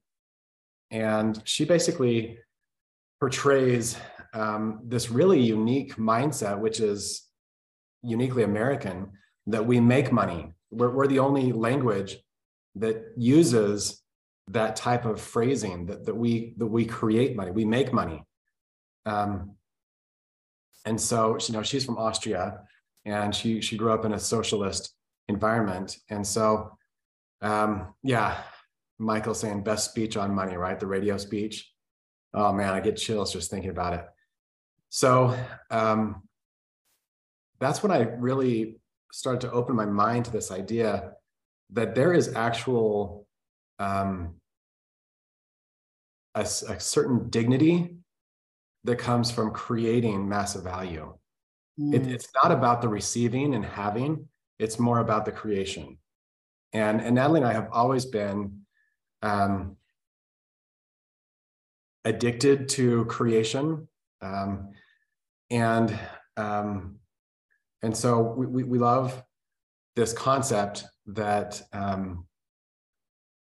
[0.91, 2.39] and she basically
[3.21, 3.97] portrays
[4.35, 7.27] um, this really unique mindset, which is
[8.03, 9.13] uniquely American,
[9.47, 10.53] that we make money.
[10.71, 12.19] We're, we're the only language
[12.77, 14.03] that uses
[14.49, 18.23] that type of phrasing that, that we that we create money we make money
[19.07, 19.53] um,
[20.85, 22.61] and so you know she's from austria
[23.05, 24.95] and she she grew up in a socialist
[25.29, 25.97] environment.
[26.09, 26.77] And so
[27.43, 28.43] um, yeah
[28.99, 30.79] michael saying best speech on money right?
[30.79, 31.73] The radio speech.
[32.35, 34.05] Oh man i get chills just thinking about it.
[34.91, 35.37] So
[35.71, 36.23] um,
[37.59, 38.81] that's when i really
[39.13, 41.13] started to open my mind to this idea
[41.73, 43.27] that there is actual
[43.79, 44.35] um,
[46.35, 47.97] a, a certain dignity
[48.85, 51.15] that comes from creating massive value.
[51.81, 51.95] Mm.
[51.95, 55.99] It, it's not about the receiving and having, it's more about the creation.
[56.73, 58.62] And, and Natalie and I have always been
[59.23, 59.77] um,
[62.05, 63.88] addicted to creation.
[64.23, 64.71] Um,
[65.51, 65.99] and
[66.37, 66.97] um,
[67.83, 69.23] and so we, we, we, love
[69.97, 72.27] this concept that um,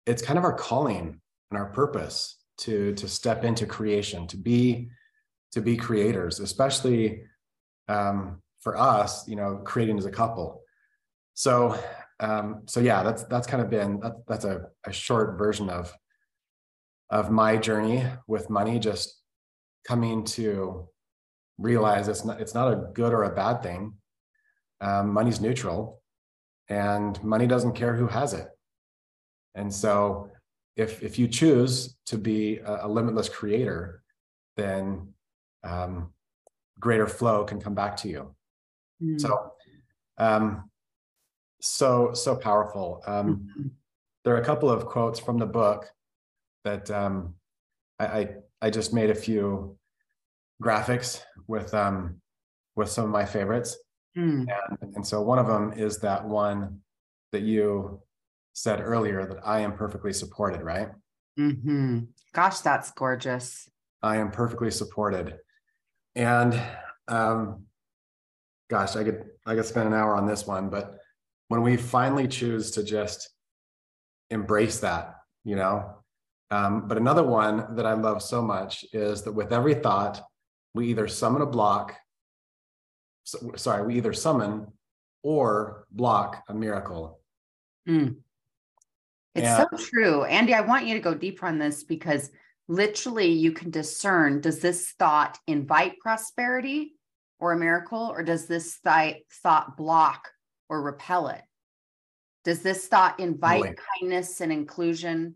[0.05, 4.89] it's kind of our calling and our purpose to to step into creation to be
[5.51, 7.21] to be creators especially
[7.87, 10.61] um, for us you know creating as a couple.
[11.33, 11.79] So
[12.19, 15.93] um, so yeah that's that's kind of been that, that's a, a short version of
[17.09, 19.21] of my journey with money just
[19.87, 20.89] coming to
[21.57, 23.93] realize it's not it's not a good or a bad thing.
[24.81, 26.01] Um, money's neutral
[26.69, 28.47] and money doesn't care who has it.
[29.55, 30.29] And so
[30.75, 34.03] if if you choose to be a, a limitless creator,
[34.55, 35.13] then
[35.63, 36.13] um,
[36.79, 38.35] greater flow can come back to you.
[39.01, 39.19] Mm.
[39.19, 39.51] So,
[40.17, 40.69] um,
[41.61, 43.03] so so powerful.
[43.07, 43.67] Um, mm-hmm.
[44.23, 45.89] There are a couple of quotes from the book
[46.63, 47.35] that um,
[47.99, 48.29] I, I,
[48.63, 49.77] I just made a few
[50.61, 52.21] graphics with um,
[52.75, 53.77] with some of my favorites,
[54.17, 54.45] mm.
[54.81, 56.79] and, and so one of them is that one
[57.31, 58.01] that you
[58.53, 60.89] said earlier that I am perfectly supported, right?
[61.39, 61.99] Mm-hmm.
[62.33, 63.69] Gosh, that's gorgeous.
[64.01, 65.37] I am perfectly supported.
[66.17, 66.59] And
[67.07, 67.65] um,
[68.71, 70.97] gosh, I could I could spend an hour on this one, but
[71.47, 73.29] when we finally choose to just
[74.31, 75.93] embrace that, you know.
[76.49, 80.21] Um, but another one that I love so much is that with every thought,
[80.73, 81.95] we either summon a block.
[83.23, 84.67] So, sorry, we either summon
[85.21, 87.19] or block a miracle.
[87.87, 88.15] Mm.
[89.35, 89.65] It's yeah.
[89.69, 90.23] so true.
[90.23, 92.31] Andy, I want you to go deeper on this because
[92.67, 96.93] literally you can discern does this thought invite prosperity
[97.39, 100.29] or a miracle, or does this th- thought block
[100.69, 101.41] or repel it?
[102.43, 103.75] Does this thought invite really?
[103.99, 105.35] kindness and inclusion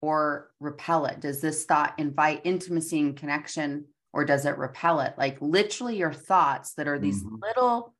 [0.00, 1.20] or repel it?
[1.20, 5.14] Does this thought invite intimacy and connection or does it repel it?
[5.18, 7.42] Like literally, your thoughts that are these mm-hmm.
[7.42, 7.94] little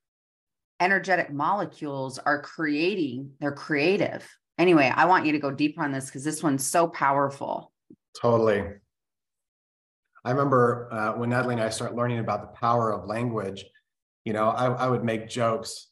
[0.80, 4.26] energetic molecules are creating, they're creative.
[4.56, 7.72] Anyway, I want you to go deeper on this because this one's so powerful.
[8.20, 8.64] Totally.
[10.24, 13.64] I remember uh, when Natalie and I started learning about the power of language,
[14.24, 15.88] you know, I, I would make jokes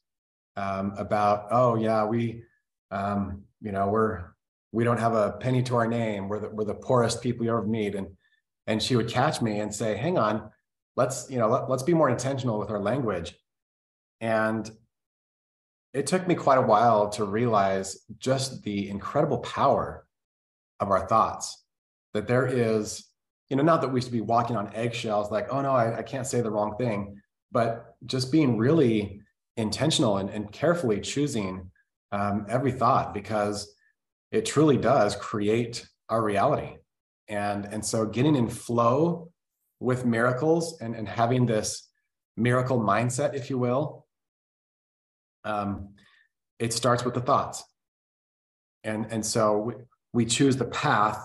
[0.56, 2.44] um, about, oh yeah, we,
[2.90, 4.32] um, you know, we're
[4.72, 6.28] we don't have a penny to our name.
[6.28, 8.08] We're the, we're the poorest people you ever meet, and
[8.66, 10.50] and she would catch me and say, hang on,
[10.96, 13.34] let's you know let, let's be more intentional with our language,
[14.20, 14.70] and
[15.92, 20.06] it took me quite a while to realize just the incredible power
[20.80, 21.61] of our thoughts
[22.14, 23.12] that there is
[23.52, 26.02] you know, not that we should be walking on eggshells, like, oh no, I, I
[26.02, 27.20] can't say the wrong thing,
[27.50, 29.20] but just being really
[29.58, 31.70] intentional and, and carefully choosing
[32.12, 33.74] um, every thought because
[34.30, 36.76] it truly does create our reality.
[37.28, 39.30] And, and so getting in flow
[39.80, 41.90] with miracles and, and having this
[42.38, 44.06] miracle mindset, if you will,
[45.44, 45.90] um,
[46.58, 47.62] it starts with the thoughts.
[48.82, 49.74] And, and so we,
[50.14, 51.22] we choose the path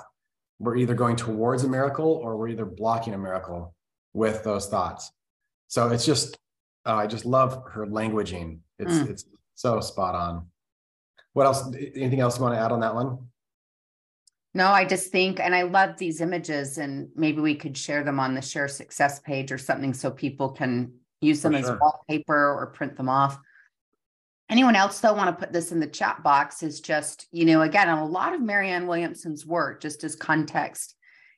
[0.59, 3.75] we're either going towards a miracle or we're either blocking a miracle
[4.13, 5.11] with those thoughts.
[5.67, 6.37] So it's just,
[6.85, 8.59] uh, I just love her languaging.
[8.79, 9.09] It's mm.
[9.09, 10.47] it's so spot on.
[11.33, 11.63] What else?
[11.95, 13.19] Anything else you want to add on that one?
[14.53, 18.19] No, I just think, and I love these images, and maybe we could share them
[18.19, 22.67] on the share success page or something so people can use them as wallpaper or
[22.67, 23.37] print them off
[24.49, 27.62] anyone else though want to put this in the chat box is just you know
[27.62, 30.95] again a lot of marianne williamson's work just as context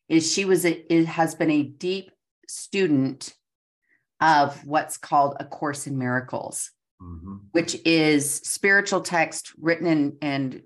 [0.07, 2.11] is she was a, it has been a deep
[2.47, 3.33] student
[4.21, 7.37] of what's called a course in miracles mm-hmm.
[7.51, 10.61] which is spiritual text written in, and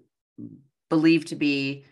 [0.89, 1.85] believed to be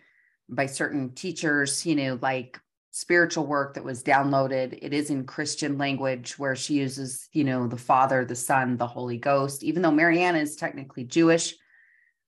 [0.50, 2.60] by certain teachers you know like
[2.92, 4.78] spiritual work that was downloaded.
[4.82, 8.88] It is in Christian language where she uses, you know, the Father, the Son, the
[8.88, 11.56] Holy Ghost, even though Marianne is technically Jewish,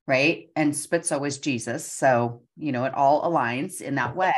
[0.07, 0.47] right?
[0.55, 1.85] And Spitzo is Jesus.
[1.85, 4.33] So, you know, it all aligns in that way.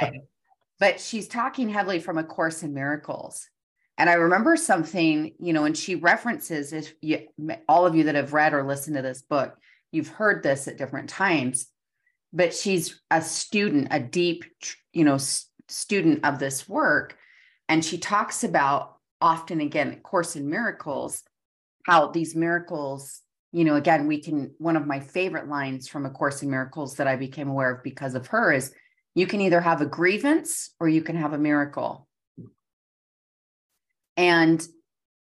[0.79, 3.47] but she's talking heavily from a course in miracles.
[3.97, 7.27] And I remember something, you know, and she references if you,
[7.69, 9.55] all of you that have read or listened to this book,
[9.91, 11.67] you've heard this at different times,
[12.33, 14.43] but she's a student, a deep,
[14.91, 15.17] you know,
[15.67, 17.17] student of this work.
[17.67, 21.23] And she talks about often again, Course in Miracles,
[21.85, 26.09] how these miracles, you know, again, we can, one of my favorite lines from A
[26.09, 28.73] Course in Miracles that I became aware of because of her is
[29.15, 32.07] you can either have a grievance or you can have a miracle.
[34.17, 34.65] And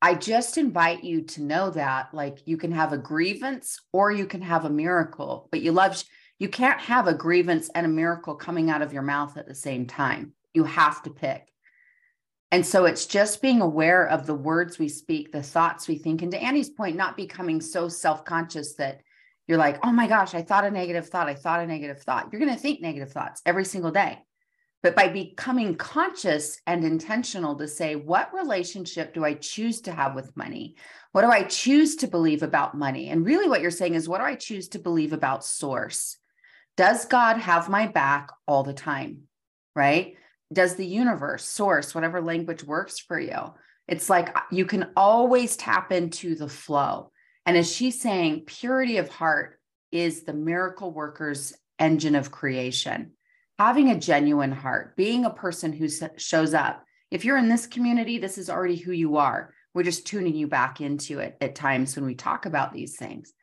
[0.02, 4.26] I just invite you to know that like you can have a grievance or you
[4.26, 6.04] can have a miracle, but you love
[6.44, 9.56] you can't have a grievance and a miracle coming out of your mouth at the
[9.56, 10.34] same time.
[10.54, 11.48] You have to pick.
[12.52, 16.22] And so it's just being aware of the words we speak, the thoughts we think.
[16.22, 19.00] And to Annie's point, not becoming so self conscious that
[19.48, 21.30] you're like, oh my gosh, I thought a negative thought.
[21.30, 22.28] I thought a negative thought.
[22.30, 24.20] You're going to think negative thoughts every single day.
[24.82, 30.14] But by becoming conscious and intentional to say, what relationship do I choose to have
[30.14, 30.76] with money?
[31.14, 33.12] What do I choose to believe about money?
[33.12, 36.18] And really, what you're saying is, what do I choose to believe about source?
[36.76, 39.24] Does God have my back all the time?
[39.76, 40.16] Right?
[40.52, 43.54] Does the universe, source, whatever language works for you?
[43.88, 47.12] It's like uh, you can always tap into the flow.
[47.46, 49.60] And as she's saying, purity of heart
[49.92, 53.12] is the miracle worker's engine of creation.
[53.60, 56.84] Having a genuine heart, being a person who shows up.
[57.12, 59.54] If you're in this community, this is already who you are.
[59.74, 63.34] We're just tuning you back into it at times when we talk about these things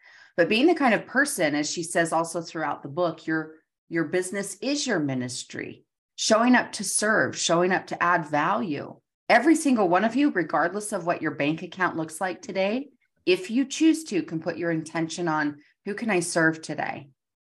[0.40, 3.56] but being the kind of person as she says also throughout the book your
[3.90, 5.84] your business is your ministry.
[6.16, 8.96] Showing up to serve showing up to add value.
[9.28, 12.88] Every single one of you regardless of what your bank account looks like today
[13.26, 17.10] if you choose to can put your intention on who can i serve today?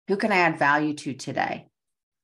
[0.08, 1.68] Who can i add value to today?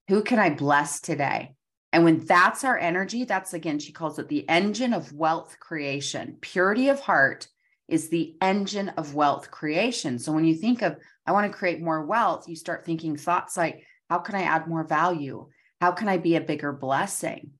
[0.08, 1.56] Who can i bless today?
[1.92, 6.38] And when that's our energy that's again she calls it the engine of wealth creation
[6.40, 7.50] purity of heart
[7.94, 10.18] is the engine of wealth creation.
[10.18, 13.56] So when you think of, I want to create more wealth, you start thinking thoughts
[13.56, 15.48] like, how can I add more value?
[15.80, 17.52] How can I be a bigger blessing?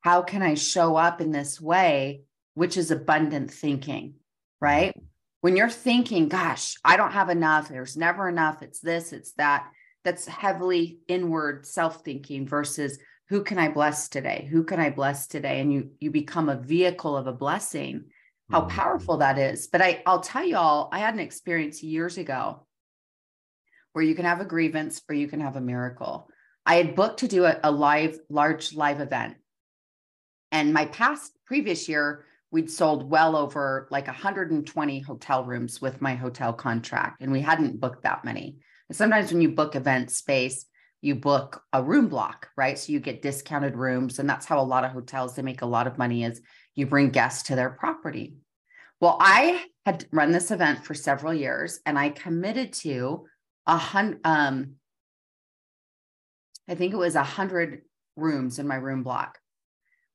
[0.00, 2.22] How can I show up in this way,
[2.54, 4.64] which is abundant thinking, mm-hmm.
[4.64, 4.92] right?
[5.40, 9.68] When you're thinking, gosh, I don't have enough, there's never enough, it's this, it's that,
[10.04, 12.98] that's heavily inward self thinking versus
[13.28, 14.48] who can I bless today?
[14.50, 15.60] Who can I bless today?
[15.60, 18.06] And you you become a vehicle of a blessing.
[18.52, 19.66] How powerful that is.
[19.66, 22.66] But I I'll tell y'all, I had an experience years ago
[23.94, 26.28] where you can have a grievance or you can have a miracle.
[26.66, 29.36] I had booked to do a, a live, large live event.
[30.50, 36.14] And my past previous year, we'd sold well over like 120 hotel rooms with my
[36.14, 38.58] hotel contract, and we hadn't booked that many.
[38.90, 40.66] And sometimes when you book event space,
[41.00, 42.78] you book a room block, right?
[42.78, 45.66] So you get discounted rooms, and that's how a lot of hotels they make a
[45.66, 46.42] lot of money is
[46.74, 48.36] you bring guests to their property.
[49.00, 53.26] Well, I had run this event for several years, and I committed to
[53.66, 54.20] a hundred.
[54.24, 54.74] Um,
[56.68, 57.82] I think it was a hundred
[58.16, 59.38] rooms in my room block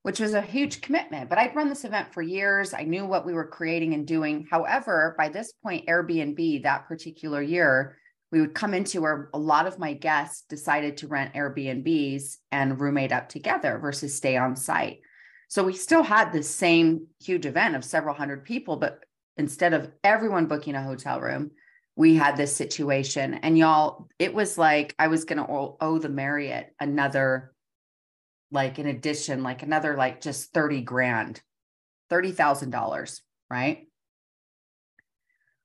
[0.08, 1.30] which was a huge commitment.
[1.30, 2.74] But I'd run this event for years.
[2.74, 4.48] I knew what we were creating and doing.
[4.50, 7.98] However, by this point, Airbnb that particular year,
[8.32, 12.80] we would come into where a lot of my guests decided to rent Airbnbs and
[12.80, 15.00] roommate up together versus stay on site.
[15.48, 19.04] So we still had this same huge event of several hundred people, but
[19.38, 21.52] instead of everyone booking a hotel room,
[21.96, 23.36] we had this situation.
[23.36, 27.54] And y'all, it was like I was going to owe the Marriott another
[28.52, 31.42] like in addition, like another like just 30 grand,
[32.10, 33.88] $30,000, right?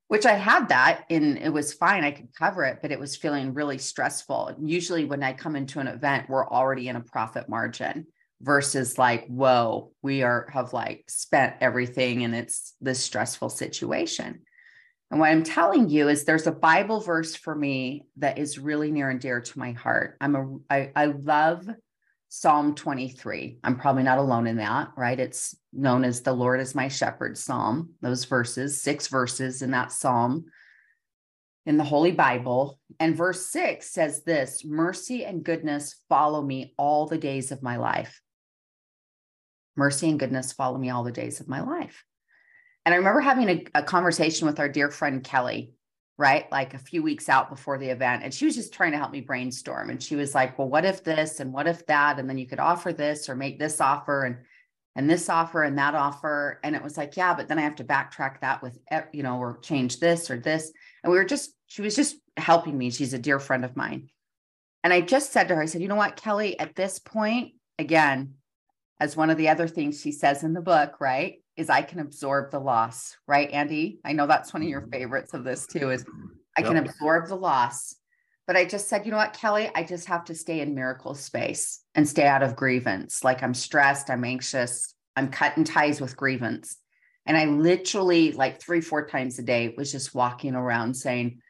[0.08, 2.04] Which I had that and it was fine.
[2.04, 4.56] I could cover it, but it was feeling really stressful.
[4.62, 8.06] Usually when I come into an event, we're already in a profit margin
[8.42, 14.42] versus like, whoa, we are have like spent everything and it's this stressful situation.
[15.10, 18.90] And what I'm telling you is there's a Bible verse for me that is really
[18.90, 20.16] near and dear to my heart.
[20.20, 21.68] I'm a I, I love
[22.30, 23.58] Psalm 23.
[23.62, 25.20] I'm probably not alone in that, right?
[25.20, 29.92] It's known as the Lord is my shepherd psalm, those verses, six verses in that
[29.92, 30.46] psalm
[31.66, 32.80] in the Holy Bible.
[32.98, 37.76] And verse six says this mercy and goodness follow me all the days of my
[37.76, 38.21] life.
[39.76, 42.04] Mercy and goodness follow me all the days of my life.
[42.84, 45.74] And I remember having a, a conversation with our dear friend Kelly
[46.18, 46.50] right?
[46.52, 48.22] Like a few weeks out before the event.
[48.22, 49.90] And she was just trying to help me brainstorm.
[49.90, 52.18] And she was like, well, what if this and what if that?
[52.18, 54.36] And then you could offer this or make this offer and
[54.94, 56.60] and this offer and that offer.
[56.62, 58.78] And it was like, yeah, but then I have to backtrack that with,
[59.12, 60.70] you know, or change this or this.
[61.02, 62.90] And we were just, she was just helping me.
[62.90, 64.10] She's a dear friend of mine.
[64.84, 67.54] And I just said to her, I said, you know what, Kelly, at this point,
[67.78, 68.34] again,
[69.02, 71.42] as one of the other things she says in the book, right?
[71.56, 74.00] is I can absorb the loss, right, Andy?
[74.04, 74.90] I know that's one of your mm-hmm.
[74.90, 76.04] favorites of this too, is
[76.56, 77.96] I can absorb the loss.
[78.46, 81.14] But I just said, you know what, Kelly, I just have to stay in miracle
[81.14, 83.22] space and stay out of grievance.
[83.22, 86.76] Like I'm stressed, I'm anxious, I'm cutting ties with grievance.
[87.24, 91.40] And I literally, like three, four times a day, was just walking around saying,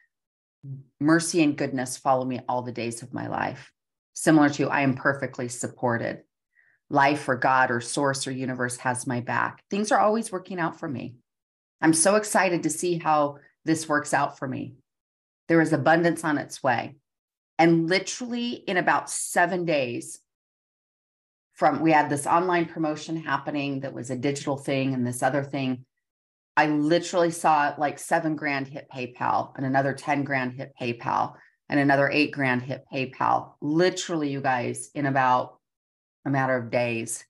[0.99, 3.71] Mercy and goodness follow me all the days of my life.
[4.13, 6.21] Similar to, I am perfectly supported
[6.89, 9.63] life or God or source or universe has my back.
[9.69, 11.15] Things are always working out for me.
[11.81, 14.75] I'm so excited to see how this works out for me.
[15.47, 16.95] There is abundance on its way.
[17.59, 20.19] And literally in about seven days,
[21.53, 25.43] from we had this online promotion happening that was a digital thing and this other
[25.43, 25.85] thing.
[26.55, 31.35] I literally saw like seven grand hit PayPal and another 10 grand hit PayPal
[31.69, 33.53] and another eight grand hit PayPal.
[33.61, 35.59] Literally, you guys, in about
[36.25, 37.25] a matter of days.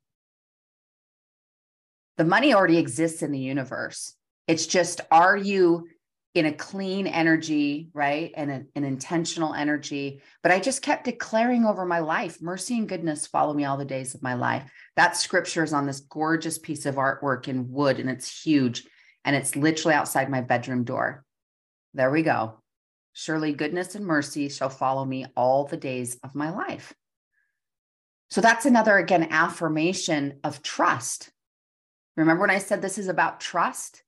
[2.18, 4.16] The money already exists in the universe.
[4.48, 5.88] It's just, are you
[6.36, 8.32] in a clean energy, right?
[8.36, 10.22] And a, an intentional energy.
[10.42, 13.86] But I just kept declaring over my life mercy and goodness follow me all the
[13.86, 14.70] days of my life.
[14.96, 18.86] That scripture is on this gorgeous piece of artwork in wood, and it's huge.
[19.26, 21.24] And it's literally outside my bedroom door.
[21.94, 22.60] There we go.
[23.14, 26.94] Surely goodness and mercy shall follow me all the days of my life.
[28.34, 31.30] So that's another, again, affirmation of trust.
[32.18, 34.02] Remember when I said this is about trust?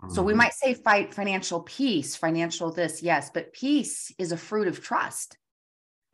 [0.00, 0.14] Mm-hmm.
[0.14, 0.38] So we mm-hmm.
[0.38, 5.36] might say fight financial peace, financial this, yes, but peace is a fruit of trust.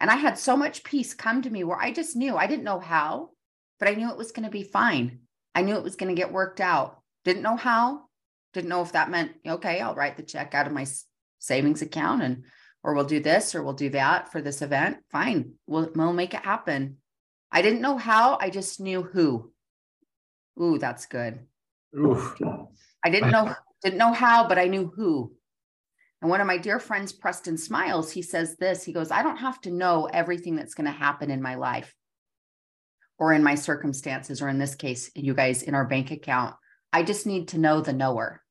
[0.01, 2.65] And I had so much peace come to me where I just knew I didn't
[2.65, 3.33] know how,
[3.79, 5.19] but I knew it was going to be fine.
[5.55, 7.03] I knew it was going to get worked out.
[7.27, 8.05] Didn't know how,
[8.55, 10.87] didn't know if that meant, okay, I'll write the check out of my
[11.39, 12.45] savings account and,
[12.83, 15.01] or we'll do this or we'll do that for this event.
[15.11, 15.53] Fine.
[15.67, 16.97] We'll, we'll make it happen.
[17.51, 19.53] I didn't know how, I just knew who.
[20.61, 21.41] Ooh, that's good.
[21.99, 22.37] Oof.
[23.05, 25.33] I didn't know didn't know how, but I knew who.
[26.21, 28.83] And one of my dear friends, Preston Smiles, he says this.
[28.83, 31.95] He goes, I don't have to know everything that's going to happen in my life
[33.19, 36.55] or in my circumstances, or in this case, you guys in our bank account.
[36.93, 38.43] I just need to know the knower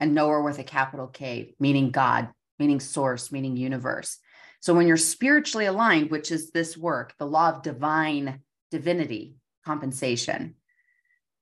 [0.00, 2.28] and knower with a capital K, meaning God,
[2.58, 4.18] meaning source, meaning universe.
[4.64, 8.40] So when you're spiritually aligned, which is this work, the law of divine
[8.70, 10.54] divinity compensation,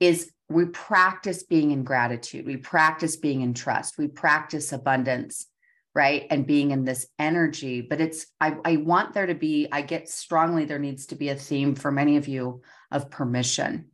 [0.00, 5.46] is we practice being in gratitude, we practice being in trust, we practice abundance,
[5.94, 6.26] right?
[6.30, 7.80] And being in this energy.
[7.80, 11.28] But it's, I, I want there to be, I get strongly there needs to be
[11.28, 13.92] a theme for many of you of permission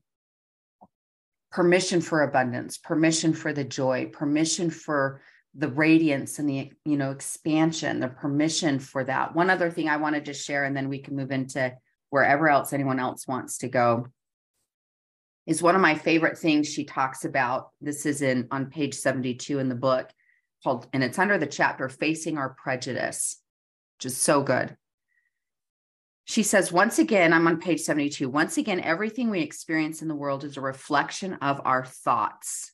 [1.50, 5.22] permission for abundance permission for the joy permission for
[5.54, 9.96] the radiance and the you know expansion the permission for that one other thing i
[9.96, 11.72] wanted to share and then we can move into
[12.10, 14.06] wherever else anyone else wants to go
[15.48, 17.70] is one of my favorite things she talks about.
[17.80, 20.10] This is in on page 72 in the book
[20.62, 23.40] called, and it's under the chapter Facing Our Prejudice,
[23.96, 24.76] which is so good.
[26.26, 28.28] She says, once again, I'm on page 72.
[28.28, 32.72] Once again, everything we experience in the world is a reflection of our thoughts.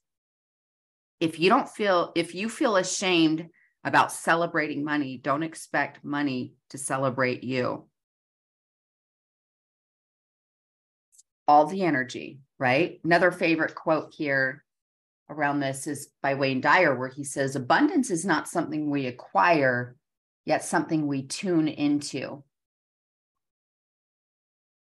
[1.25, 3.49] If you don't feel, if you feel ashamed
[3.83, 7.87] about celebrating money, don't expect money to celebrate you.
[11.49, 13.01] All the energy, right?
[13.05, 14.65] Another favorite quote here
[15.31, 19.97] around this is by Wayne Dyer, where he says, Abundance is not something we acquire,
[20.45, 22.45] yet something we tune into.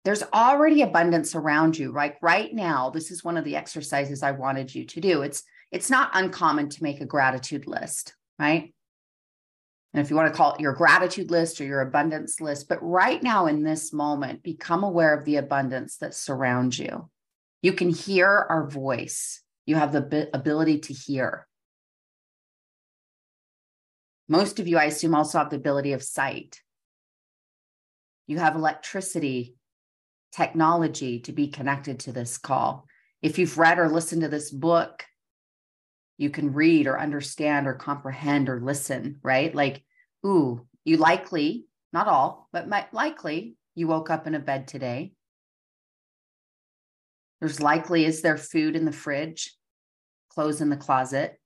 [0.05, 1.91] There's already abundance around you.
[1.91, 5.21] Like right now, this is one of the exercises I wanted you to do.
[5.21, 8.73] It's it's not uncommon to make a gratitude list, right?
[9.93, 12.79] And if you want to call it your gratitude list or your abundance list, but
[12.81, 17.09] right now in this moment, become aware of the abundance that surrounds you.
[17.61, 21.47] You can hear our voice, you have the ability to hear.
[24.27, 26.61] Most of you, I assume, also have the ability of sight.
[28.27, 29.55] You have electricity,
[30.31, 32.87] technology to be connected to this call.
[33.21, 35.05] If you've read or listened to this book,
[36.21, 39.55] you can read or understand or comprehend or listen, right?
[39.55, 39.83] Like,
[40.23, 45.13] ooh, you likely, not all, but might likely you woke up in a bed today.
[47.39, 49.57] There's likely, is there food in the fridge,
[50.29, 51.39] clothes in the closet,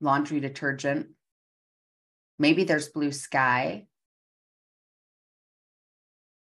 [0.00, 1.08] laundry detergent?
[2.38, 3.84] Maybe there's blue sky.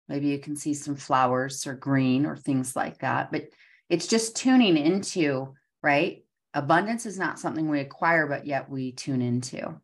[0.08, 3.32] Maybe you can see some flowers or green or things like that.
[3.32, 3.48] But
[3.90, 6.23] it's just tuning into, right?
[6.54, 9.80] Abundance is not something we acquire, but yet we tune into.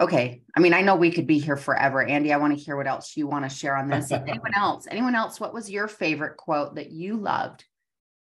[0.00, 0.42] Okay.
[0.56, 2.00] I mean, I know we could be here forever.
[2.00, 4.12] Andy, I want to hear what else you want to share on this.
[4.12, 4.86] anyone else?
[4.88, 5.40] Anyone else?
[5.40, 7.64] What was your favorite quote that you loved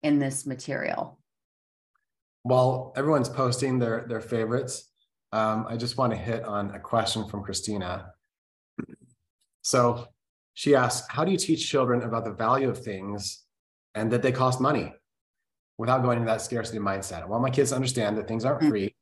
[0.01, 1.19] in this material?
[2.43, 4.89] Well, everyone's posting their their favorites.
[5.31, 8.13] Um, I just want to hit on a question from Christina.
[9.61, 10.07] So
[10.53, 13.43] she asks, How do you teach children about the value of things
[13.93, 14.93] and that they cost money
[15.77, 17.21] without going into that scarcity mindset?
[17.21, 18.69] I want my kids to understand that things aren't mm.
[18.69, 18.95] free,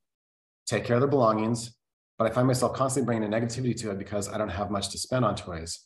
[0.68, 1.76] take care of their belongings,
[2.18, 4.90] but I find myself constantly bringing a negativity to it because I don't have much
[4.90, 5.80] to spend on toys,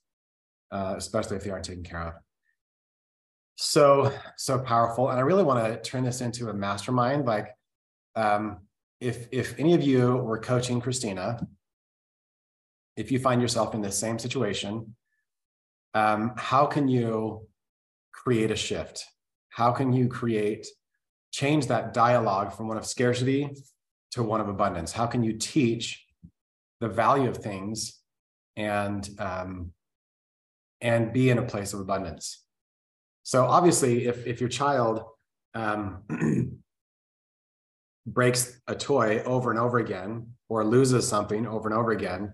[0.71, 2.13] uh, especially if they aren't taken care of.
[3.55, 5.09] So, so powerful.
[5.09, 7.25] And I really want to turn this into a mastermind.
[7.25, 7.49] Like,
[8.15, 8.59] um,
[9.01, 11.45] if, if any of you were coaching Christina,
[12.95, 14.95] if you find yourself in the same situation,
[15.93, 17.47] um, how can you
[18.13, 19.05] create a shift?
[19.49, 20.67] How can you create,
[21.32, 23.49] change that dialogue from one of scarcity
[24.11, 24.91] to one of abundance?
[24.91, 26.05] How can you teach
[26.80, 27.99] the value of things
[28.55, 29.71] and um,
[30.82, 32.43] and be in a place of abundance
[33.23, 35.03] so obviously if if your child
[35.55, 36.03] um,
[38.05, 42.34] breaks a toy over and over again or loses something over and over again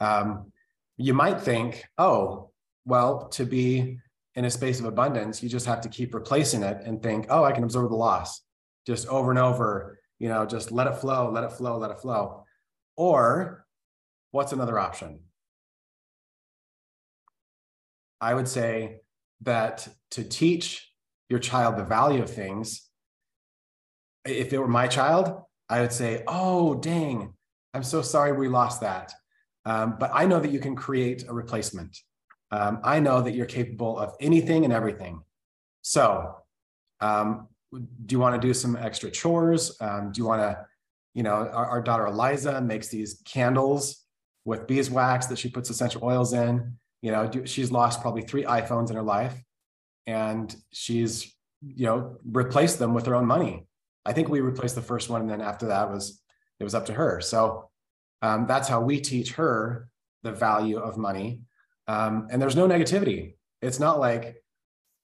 [0.00, 0.52] um,
[0.96, 2.50] you might think oh
[2.84, 3.98] well to be
[4.34, 7.44] in a space of abundance you just have to keep replacing it and think oh
[7.44, 8.42] i can absorb the loss
[8.86, 12.00] just over and over you know just let it flow let it flow let it
[12.00, 12.44] flow
[12.96, 13.62] or
[14.32, 15.20] What's another option?
[18.18, 19.00] I would say
[19.42, 20.90] that to teach
[21.28, 22.88] your child the value of things,
[24.24, 27.34] if it were my child, I would say, oh, dang,
[27.74, 29.12] I'm so sorry we lost that.
[29.66, 31.98] Um, but I know that you can create a replacement.
[32.52, 35.22] Um, I know that you're capable of anything and everything.
[35.80, 36.36] So,
[37.00, 39.76] um, do you want to do some extra chores?
[39.80, 40.64] Um, do you want to,
[41.14, 44.04] you know, our, our daughter Eliza makes these candles
[44.44, 46.76] with beeswax that she puts essential oils in.
[47.00, 49.34] You know, she's lost probably three iPhones in her life,
[50.06, 51.34] and she's
[51.64, 53.66] you know replaced them with her own money.
[54.04, 56.20] I think we replaced the first one, and then after that was
[56.60, 57.20] it was up to her.
[57.20, 57.70] So
[58.20, 59.88] um, that's how we teach her
[60.22, 61.42] the value of money.
[61.88, 63.34] Um, and there's no negativity.
[63.60, 64.36] It's not like,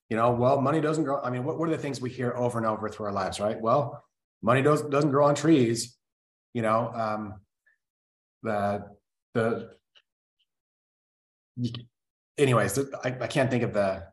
[0.08, 1.20] you know, well, money doesn't grow.
[1.20, 3.40] I mean, what, what are the things we hear over and over through our lives,
[3.40, 3.60] right?
[3.60, 4.04] Well,
[4.42, 5.96] money does, doesn't grow on trees.
[6.54, 7.40] You know, um,
[8.42, 8.84] the
[9.34, 9.70] the
[12.38, 14.04] anyways, I, I can't think of the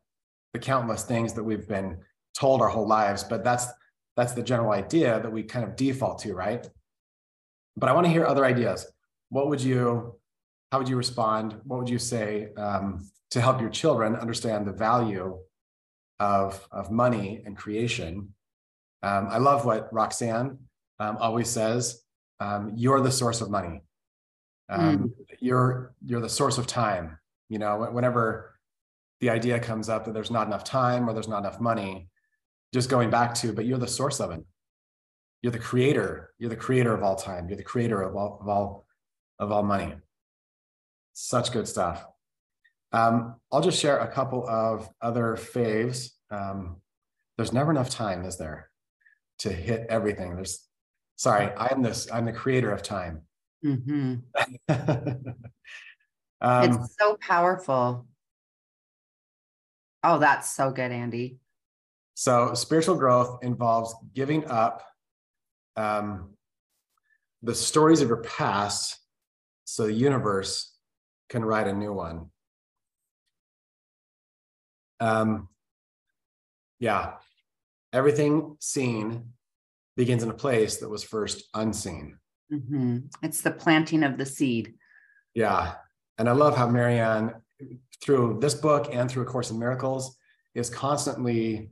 [0.53, 1.99] the countless things that we've been
[2.37, 3.67] told our whole lives, but that's
[4.15, 6.67] that's the general idea that we kind of default to, right?
[7.77, 8.85] But I want to hear other ideas.
[9.29, 10.17] What would you,
[10.75, 11.55] how would you respond?
[11.63, 15.37] What would you say um, to help your children understand the value
[16.19, 18.33] of, of money and creation?
[19.01, 20.57] Um, I love what Roxanne
[20.99, 22.03] um, always says.
[22.41, 23.83] Um, you're the source of money.
[24.69, 25.13] Mm.
[25.39, 27.19] You're you're the source of time.
[27.47, 28.59] You know, whenever
[29.21, 32.09] the idea comes up that there's not enough time or there's not enough money,
[32.73, 34.43] just going back to, but you're the source of it.
[35.41, 36.31] You're the creator.
[36.37, 37.47] You're the creator of all time.
[37.47, 38.85] You're the creator of all of all
[39.39, 39.93] of all money.
[41.17, 42.05] Such good stuff.
[42.91, 46.09] Um, I'll just share a couple of other faves.
[46.29, 46.81] Um,
[47.37, 48.69] there's never enough time, is there,
[49.39, 50.35] to hit everything?
[50.35, 50.67] There's
[51.15, 53.21] sorry, I'm this, I'm the creator of time.
[53.65, 54.15] Mm-hmm.
[56.41, 58.05] um, it's so powerful.
[60.03, 61.39] Oh, that's so good, Andy.
[62.15, 64.83] So spiritual growth involves giving up
[65.77, 66.31] um,
[67.41, 68.99] the stories of your past
[69.63, 70.74] so the universe
[71.29, 72.29] can write a new one.
[74.99, 75.49] Um,
[76.79, 77.13] yeah,
[77.91, 79.33] everything seen
[79.97, 82.17] begins in a place that was first unseen.
[82.51, 82.97] Mm-hmm.
[83.23, 84.75] It's the planting of the seed.
[85.33, 85.75] Yeah.
[86.17, 87.33] And I love how Marianne,
[88.01, 90.17] through this book and through A Course in Miracles,
[90.53, 91.71] is constantly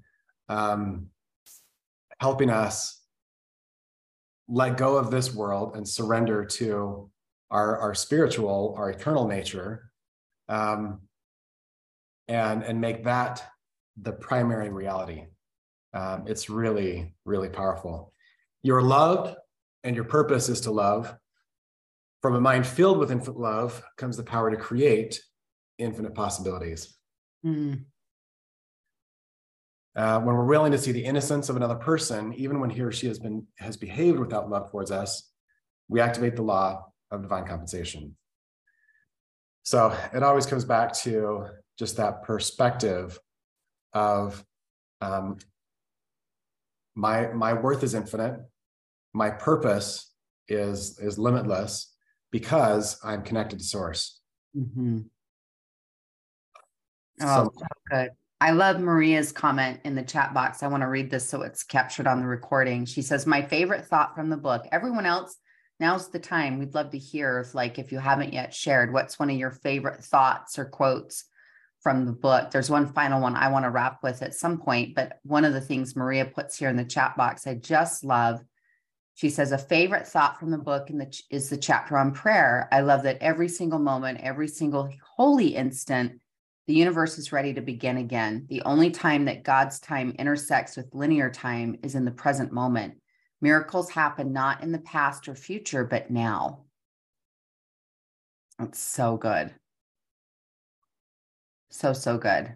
[0.49, 1.07] um,
[2.19, 3.01] helping us
[4.47, 7.09] let go of this world and surrender to
[7.53, 9.91] our, our spiritual, our eternal nature,
[10.49, 11.01] um,
[12.27, 13.43] and, and make that
[14.01, 15.25] the primary reality.
[15.93, 18.11] Um, it's really, really powerful.
[18.63, 19.35] You're loved,
[19.83, 21.15] and your purpose is to love.
[22.23, 25.21] From a mind filled with infinite love comes the power to create
[25.77, 26.97] infinite possibilities.
[27.45, 27.83] Mm.
[29.95, 32.91] Uh, when we're willing to see the innocence of another person, even when he or
[32.91, 35.29] she has been has behaved without love towards us,
[35.87, 36.83] we activate the law
[37.13, 38.15] of divine compensation.
[39.63, 41.47] So it always comes back to
[41.79, 43.17] just that perspective
[43.93, 44.43] of
[45.01, 45.37] um,
[46.95, 48.39] my my worth is infinite,
[49.13, 50.11] my purpose
[50.47, 51.93] is is limitless
[52.31, 54.19] because I'm connected to source.
[54.55, 54.99] Mm-hmm.
[57.21, 58.09] Oh, so, so good.
[58.41, 60.63] I love Maria's comment in the chat box.
[60.63, 62.85] I want to read this so it's captured on the recording.
[62.85, 64.67] She says, My favorite thought from the book.
[64.71, 65.37] Everyone else,
[65.79, 66.59] now's the time.
[66.59, 69.51] We'd love to hear if, like, if you haven't yet shared, what's one of your
[69.51, 71.25] favorite thoughts or quotes
[71.81, 72.51] from the book?
[72.51, 75.53] There's one final one I want to wrap with at some point, but one of
[75.53, 78.43] the things Maria puts here in the chat box, I just love.
[79.15, 82.67] She says, A favorite thought from the book in the, is the chapter on prayer.
[82.71, 86.19] I love that every single moment, every single holy instant,
[86.65, 88.45] the universe is ready to begin again.
[88.47, 92.95] The only time that God's time intersects with linear time is in the present moment.
[93.43, 96.63] Miracles happen not in the past or future, but now.
[98.57, 99.53] It's so good.
[101.69, 102.55] So, so good.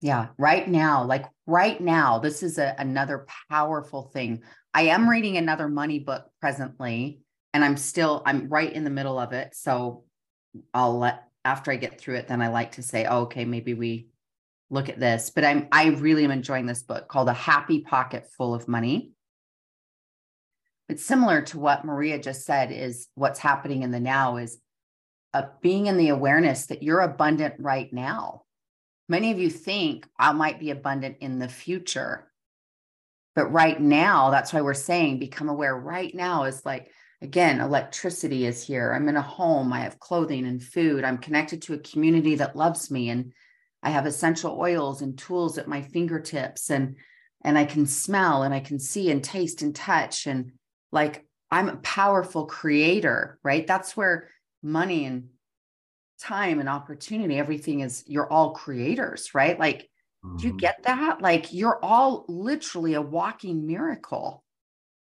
[0.00, 4.42] Yeah, right now, like right now, this is a, another powerful thing.
[4.72, 7.22] I am reading another money book presently,
[7.52, 9.56] and I'm still, I'm right in the middle of it.
[9.56, 10.04] So
[10.72, 13.74] I'll let after I get through it, then I like to say, oh, okay, maybe
[13.74, 14.06] we
[14.72, 15.30] look at this.
[15.30, 19.12] But I'm I really am enjoying this book called A Happy Pocket Full of Money.
[20.88, 24.58] It's similar to what Maria just said is what's happening in the now is
[25.32, 28.42] uh, being in the awareness that you're abundant right now.
[29.08, 32.30] Many of you think I might be abundant in the future.
[33.34, 36.90] But right now, that's why we're saying become aware right now is like
[37.22, 38.92] Again, electricity is here.
[38.92, 39.72] I'm in a home.
[39.72, 41.04] I have clothing and food.
[41.04, 43.10] I'm connected to a community that loves me.
[43.10, 43.32] And
[43.82, 46.70] I have essential oils and tools at my fingertips.
[46.70, 46.96] And
[47.44, 50.26] and I can smell and I can see and taste and touch.
[50.26, 50.52] And
[50.92, 53.66] like I'm a powerful creator, right?
[53.66, 54.28] That's where
[54.62, 55.28] money and
[56.20, 59.58] time and opportunity, everything is, you're all creators, right?
[59.58, 59.90] Like,
[60.24, 60.36] mm-hmm.
[60.36, 60.58] do you mm-hmm.
[60.58, 61.20] get that?
[61.20, 64.42] Like, you're all literally a walking miracle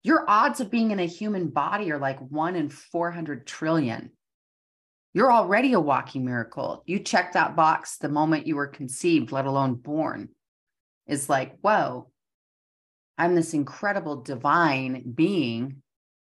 [0.05, 4.11] your odds of being in a human body are like one in 400 trillion.
[5.15, 6.83] You're already a walking miracle.
[6.85, 10.29] You check that box the moment you were conceived, let alone born.
[11.07, 12.11] It's like, whoa,
[13.17, 15.81] I'm this incredible divine being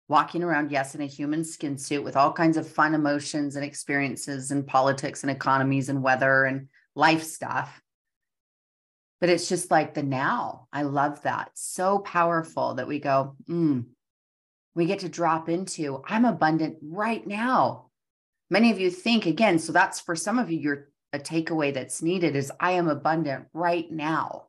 [0.07, 3.65] walking around, yes, in a human skin suit with all kinds of fun emotions and
[3.65, 7.81] experiences and politics and economies and weather and life stuff
[9.21, 10.67] but it's just like the now.
[10.73, 11.49] I love that.
[11.55, 13.85] So powerful that we go, mm,
[14.75, 17.84] We get to drop into, I'm abundant right now.
[18.49, 22.01] Many of you think again, so that's for some of you, your a takeaway that's
[22.01, 24.47] needed is I am abundant right now,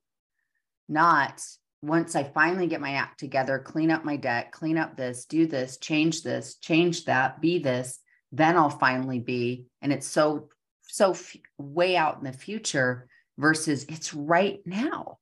[0.88, 1.42] not
[1.82, 5.46] once I finally get my act together, clean up my debt, clean up this, do
[5.46, 8.00] this, change this, change that, be this,
[8.32, 9.66] then I'll finally be.
[9.80, 10.48] And it's so,
[10.82, 15.18] so f- way out in the future versus it's right now.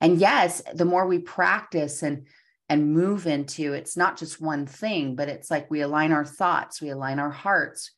[0.00, 2.26] And yes, the more we practice and
[2.68, 6.82] and move into it's not just one thing, but it's like we align our thoughts,
[6.82, 7.92] we align our hearts,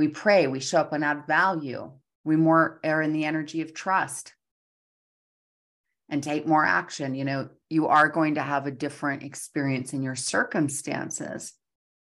[0.00, 1.92] we pray, we show up and add value.
[2.24, 4.32] We more are in the energy of trust
[6.08, 7.14] and take more action.
[7.14, 11.52] You know, you are going to have a different experience in your circumstances,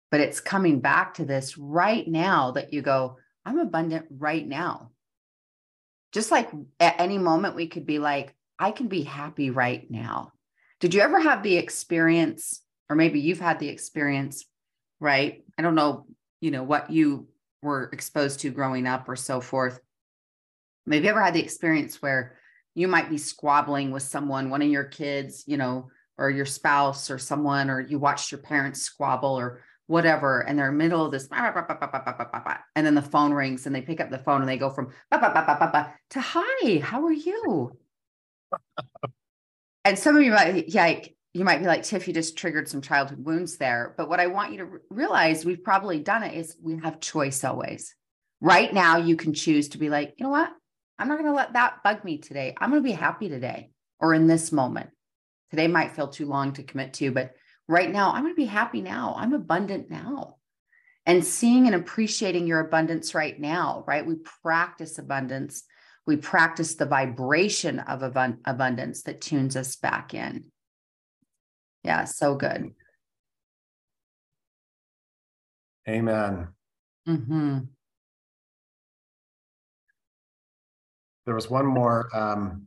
[0.09, 4.93] but it's coming back to this right now that you go, I'm abundant right now.
[6.13, 10.31] Just like at any moment, we could be like, I can be happy right now.
[10.79, 14.45] Did you ever have the experience, or maybe you've had the experience,
[15.01, 15.43] right?
[15.59, 16.07] I don't know,
[16.41, 17.27] you know, what you
[17.63, 19.81] were exposed to growing up or so forth.
[20.87, 22.37] Maybe you ever had the experience where
[22.75, 27.11] you might be squabbling with someone, one of your kids, you know, or your spouse
[27.11, 31.05] or someone, or you watched your parents squabble or whatever, and they're in the middle
[31.05, 34.57] of this, and then the phone rings and they pick up the phone and they
[34.57, 34.91] go from
[36.11, 37.77] to hi, how are you?
[39.85, 41.01] and some of you might, yeah,
[41.33, 43.95] you might be like, Tiff, you just triggered some childhood wounds there.
[43.97, 47.45] But what I want you to realize, we've probably done it, is we have choice
[47.45, 47.95] always.
[48.41, 50.51] Right now, you can choose to be like, you know what?
[50.99, 52.55] I'm not going to let that bug me today.
[52.59, 53.71] I'm going to be happy today
[54.01, 54.91] or in this moment.
[55.51, 57.35] Today might feel too long to commit to, but
[57.69, 59.15] right now, I'm going to be happy now.
[59.17, 60.37] I'm abundant now.
[61.07, 64.07] And seeing and appreciating your abundance right now, right?
[64.07, 65.65] We practice abundance
[66.07, 70.47] we practice the vibration of abundance that tunes us back in.
[71.85, 72.73] Yeah, so good.
[75.89, 76.49] Amen.
[77.09, 77.59] Mm-hmm.
[81.27, 82.67] There was one more um,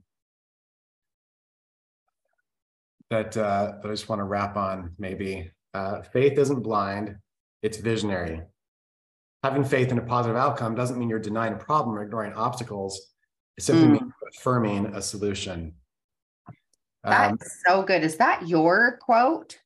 [3.10, 4.96] that uh, that I just want to wrap on.
[4.98, 7.18] Maybe uh, faith isn't blind;
[7.62, 8.42] it's visionary.
[9.44, 13.14] Having faith in a positive outcome doesn't mean you're denying a problem or ignoring obstacles.
[13.58, 13.92] It simply mm.
[14.02, 15.76] means affirming a solution.
[17.04, 17.38] That's um,
[17.68, 18.04] so good.
[18.04, 19.60] Is that your quote?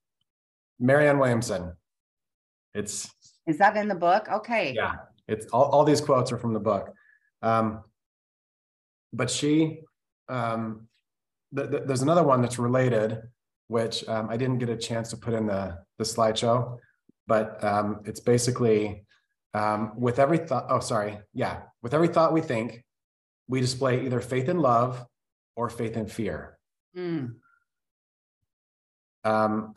[0.79, 1.73] Marianne Williamson.
[2.73, 3.11] It's
[3.45, 4.27] is that in the book?
[4.31, 4.73] Okay.
[4.73, 4.95] Yeah,
[5.27, 6.93] it's all, all these quotes are from the book.
[7.41, 7.83] Um,
[9.13, 9.79] but she,
[10.29, 10.87] um,
[11.55, 13.21] th- th- there's another one that's related,
[13.67, 16.77] which um, I didn't get a chance to put in the the slideshow,
[17.27, 19.05] but um, it's basically
[19.53, 20.65] um, with every thought.
[20.69, 21.19] Oh, sorry.
[21.33, 22.83] Yeah, with every thought we think,
[23.47, 25.05] we display either faith in love
[25.55, 26.56] or faith in fear.
[26.95, 27.35] Mm.
[29.23, 29.73] Um,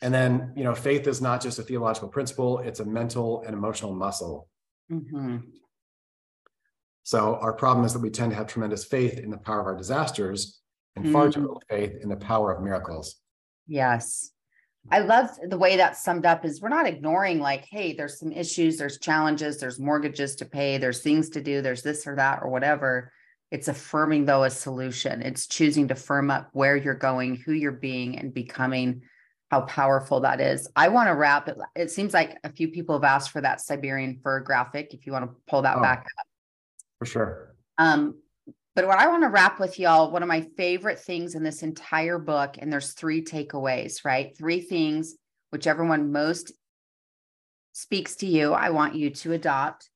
[0.00, 3.54] and then, you know, faith is not just a theological principle, it's a mental and
[3.54, 4.48] emotional muscle.
[4.90, 5.38] Mm-hmm.
[7.02, 9.66] So, our problem is that we tend to have tremendous faith in the power of
[9.66, 10.60] our disasters
[10.94, 11.12] and mm.
[11.12, 13.16] far too little faith in the power of miracles.
[13.66, 14.30] Yes.
[14.90, 18.32] I love the way that's summed up is we're not ignoring like, hey, there's some
[18.32, 22.40] issues, there's challenges, there's mortgages to pay, there's things to do, there's this or that
[22.42, 23.12] or whatever.
[23.50, 25.22] It's affirming though a solution.
[25.22, 29.02] It's choosing to firm up where you're going, who you're being, and becoming
[29.50, 30.68] how powerful that is.
[30.76, 31.56] I want to wrap it.
[31.74, 34.92] It seems like a few people have asked for that Siberian fir graphic.
[34.92, 36.26] If you want to pull that oh, back up.
[36.98, 37.54] For sure.
[37.78, 38.16] Um,
[38.76, 41.62] but what I want to wrap with y'all, one of my favorite things in this
[41.62, 44.36] entire book, and there's three takeaways, right?
[44.36, 45.16] Three things,
[45.50, 46.52] whichever one most
[47.72, 49.88] speaks to you, I want you to adopt.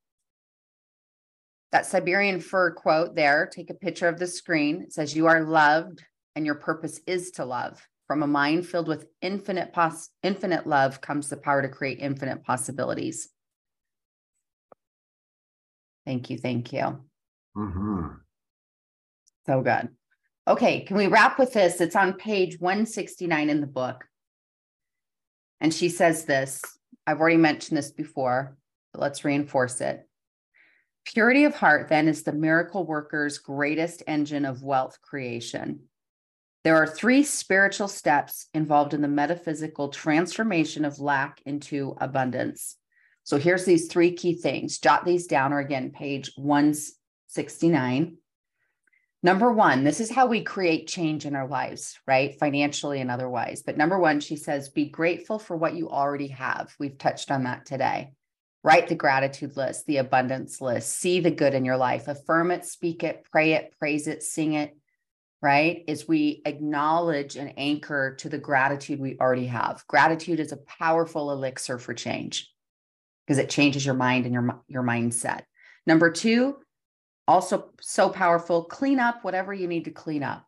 [1.73, 4.83] That Siberian fir quote there, take a picture of the screen.
[4.83, 6.05] It says, You are loved,
[6.37, 7.87] and your purpose is to love.
[8.07, 12.45] From a mind filled with infinite pos- infinite love comes the power to create infinite
[12.45, 13.31] possibilities.
[16.05, 16.37] Thank you.
[16.37, 17.01] Thank you.
[17.57, 18.07] Mm-hmm.
[19.47, 19.89] So good.
[20.47, 21.81] Okay, can we wrap with this?
[21.81, 24.05] It's on page 169 in the book.
[25.61, 26.61] And she says this
[27.07, 28.57] I've already mentioned this before,
[28.93, 30.07] but let's reinforce it.
[31.05, 35.81] Purity of heart, then, is the miracle worker's greatest engine of wealth creation.
[36.65, 42.77] There are three spiritual steps involved in the metaphysical transformation of lack into abundance.
[43.25, 44.79] So here's these three key things.
[44.79, 48.17] Jot these down, or again, page 169.
[49.25, 52.37] Number one, this is how we create change in our lives, right?
[52.39, 53.63] Financially and otherwise.
[53.63, 56.75] But number one, she says, be grateful for what you already have.
[56.81, 58.15] We've touched on that today.
[58.65, 62.65] Write the gratitude list, the abundance list, see the good in your life, affirm it,
[62.65, 64.77] speak it, pray it, praise it, sing it,
[65.41, 65.83] right?
[65.89, 69.85] Is we acknowledge and anchor to the gratitude we already have.
[69.89, 72.49] Gratitude is a powerful elixir for change
[73.27, 75.43] because it changes your mind and your, your mindset.
[75.85, 76.57] Number two,
[77.27, 80.47] also so powerful, clean up whatever you need to clean up.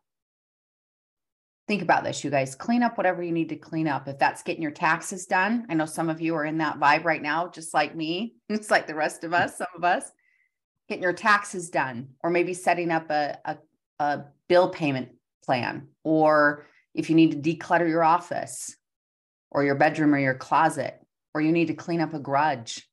[1.67, 2.53] Think about this, you guys.
[2.53, 4.07] Clean up whatever you need to clean up.
[4.07, 7.05] If that's getting your taxes done, I know some of you are in that vibe
[7.05, 8.35] right now, just like me.
[8.49, 10.11] It's like the rest of us, some of us,
[10.87, 13.57] getting your taxes done, or maybe setting up a, a,
[13.99, 15.09] a bill payment
[15.43, 18.75] plan, or if you need to declutter your office
[19.49, 20.99] or your bedroom or your closet,
[21.33, 22.87] or you need to clean up a grudge.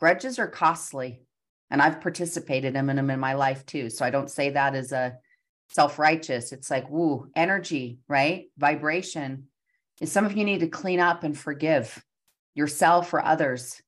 [0.00, 1.22] Grudges are costly,
[1.70, 3.90] and I've participated in them in my life too.
[3.90, 5.16] So I don't say that as a
[5.68, 6.52] self righteous.
[6.52, 8.46] It's like, woo, energy, right?
[8.56, 9.44] Vibration.
[10.00, 12.02] And some of you need to clean up and forgive
[12.54, 13.80] yourself or others.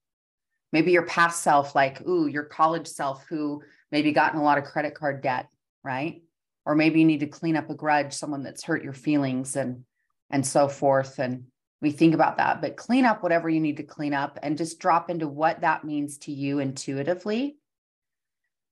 [0.72, 4.64] Maybe your past self, like, ooh, your college self who maybe gotten a lot of
[4.64, 5.48] credit card debt,
[5.82, 6.22] right?
[6.64, 9.84] Or maybe you need to clean up a grudge, someone that's hurt your feelings and
[10.32, 11.18] and so forth.
[11.18, 11.46] And
[11.80, 14.78] we think about that, but clean up whatever you need to clean up and just
[14.78, 17.56] drop into what that means to you intuitively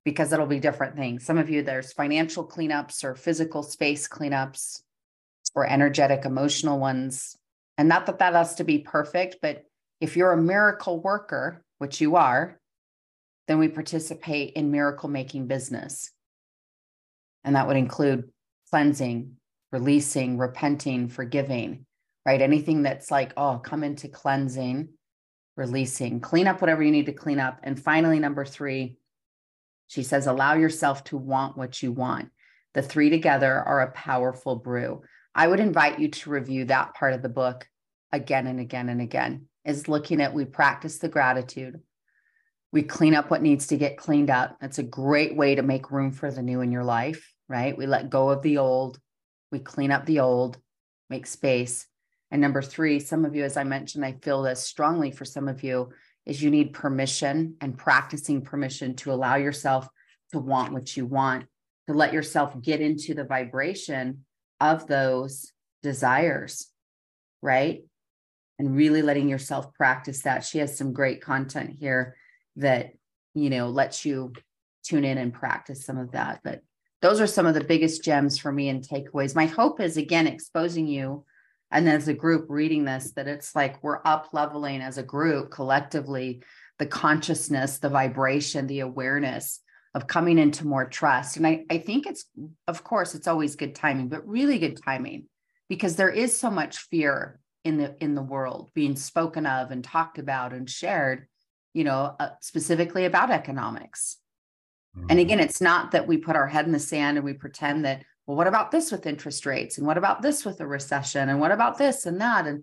[0.08, 1.22] because it'll be different things.
[1.22, 4.80] Some of you, there's financial cleanups or physical space cleanups
[5.54, 7.36] or energetic, emotional ones.
[7.76, 9.66] And not that that has to be perfect, but
[10.00, 12.58] if you're a miracle worker, which you are,
[13.48, 16.10] then we participate in miracle making business.
[17.44, 18.30] And that would include
[18.70, 19.36] cleansing,
[19.72, 21.84] releasing, repenting, forgiving,
[22.24, 22.40] right?
[22.40, 24.88] Anything that's like, oh, come into cleansing,
[25.54, 27.60] releasing, clean up whatever you need to clean up.
[27.62, 28.97] And finally, number three,
[29.88, 32.30] she says, allow yourself to want what you want.
[32.74, 35.02] The three together are a powerful brew.
[35.34, 37.66] I would invite you to review that part of the book
[38.12, 39.46] again and again and again.
[39.64, 41.80] Is looking at we practice the gratitude.
[42.72, 44.56] We clean up what needs to get cleaned up.
[44.60, 47.76] That's a great way to make room for the new in your life, right?
[47.76, 48.98] We let go of the old,
[49.50, 50.58] we clean up the old,
[51.10, 51.86] make space.
[52.30, 55.48] And number three, some of you, as I mentioned, I feel this strongly for some
[55.48, 55.90] of you,
[56.28, 59.88] is you need permission and practicing permission to allow yourself
[60.30, 61.46] to want what you want,
[61.86, 64.24] to let yourself get into the vibration
[64.60, 65.50] of those
[65.82, 66.68] desires,
[67.40, 67.82] right?
[68.58, 70.44] And really letting yourself practice that.
[70.44, 72.14] She has some great content here
[72.56, 72.92] that,
[73.34, 74.34] you know, lets you
[74.84, 76.40] tune in and practice some of that.
[76.44, 76.60] But
[77.00, 79.34] those are some of the biggest gems for me and takeaways.
[79.34, 81.24] My hope is again exposing you
[81.70, 85.50] and as a group reading this that it's like we're up leveling as a group
[85.50, 86.42] collectively
[86.78, 89.60] the consciousness the vibration the awareness
[89.94, 92.26] of coming into more trust and I, I think it's
[92.66, 95.26] of course it's always good timing but really good timing
[95.68, 99.82] because there is so much fear in the in the world being spoken of and
[99.82, 101.26] talked about and shared
[101.74, 104.18] you know uh, specifically about economics
[104.96, 105.06] mm-hmm.
[105.10, 107.84] and again it's not that we put our head in the sand and we pretend
[107.84, 109.78] that well, what about this with interest rates?
[109.78, 111.30] And what about this with a recession?
[111.30, 112.46] And what about this and that?
[112.46, 112.62] And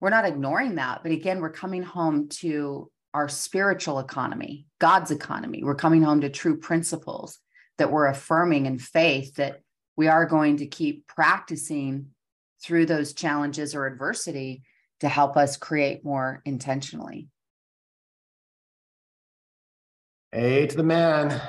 [0.00, 1.04] we're not ignoring that.
[1.04, 5.62] But again, we're coming home to our spiritual economy, God's economy.
[5.62, 7.38] We're coming home to true principles
[7.78, 9.60] that we're affirming in faith that
[9.96, 12.08] we are going to keep practicing
[12.60, 14.64] through those challenges or adversity
[14.98, 17.28] to help us create more intentionally.
[20.32, 21.40] Hey to the man.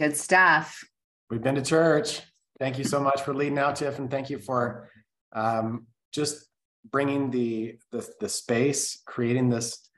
[0.00, 0.82] Good stuff.
[1.30, 2.22] We've been to church.
[2.58, 4.90] Thank you so much for leading out, Tiff, and thank you for
[5.32, 6.48] um, just
[6.90, 9.88] bringing the, the, the space, creating this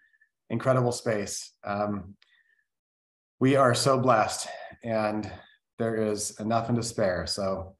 [0.51, 1.53] incredible space.
[1.65, 2.17] Um,
[3.39, 4.49] we are so blessed,
[4.85, 5.31] and
[5.79, 7.27] there is enough and to spare.
[7.27, 7.77] So,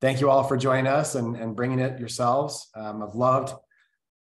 [0.00, 2.70] thank you all for joining us and, and bringing it yourselves.
[2.76, 3.52] Um, I've loved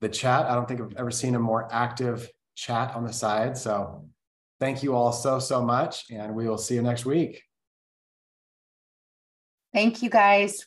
[0.01, 0.47] the chat.
[0.47, 3.59] I don't think I've ever seen a more active chat on the side.
[3.59, 4.09] So,
[4.59, 7.43] thank you all so so much, and we will see you next week.
[9.79, 10.67] Thank you guys.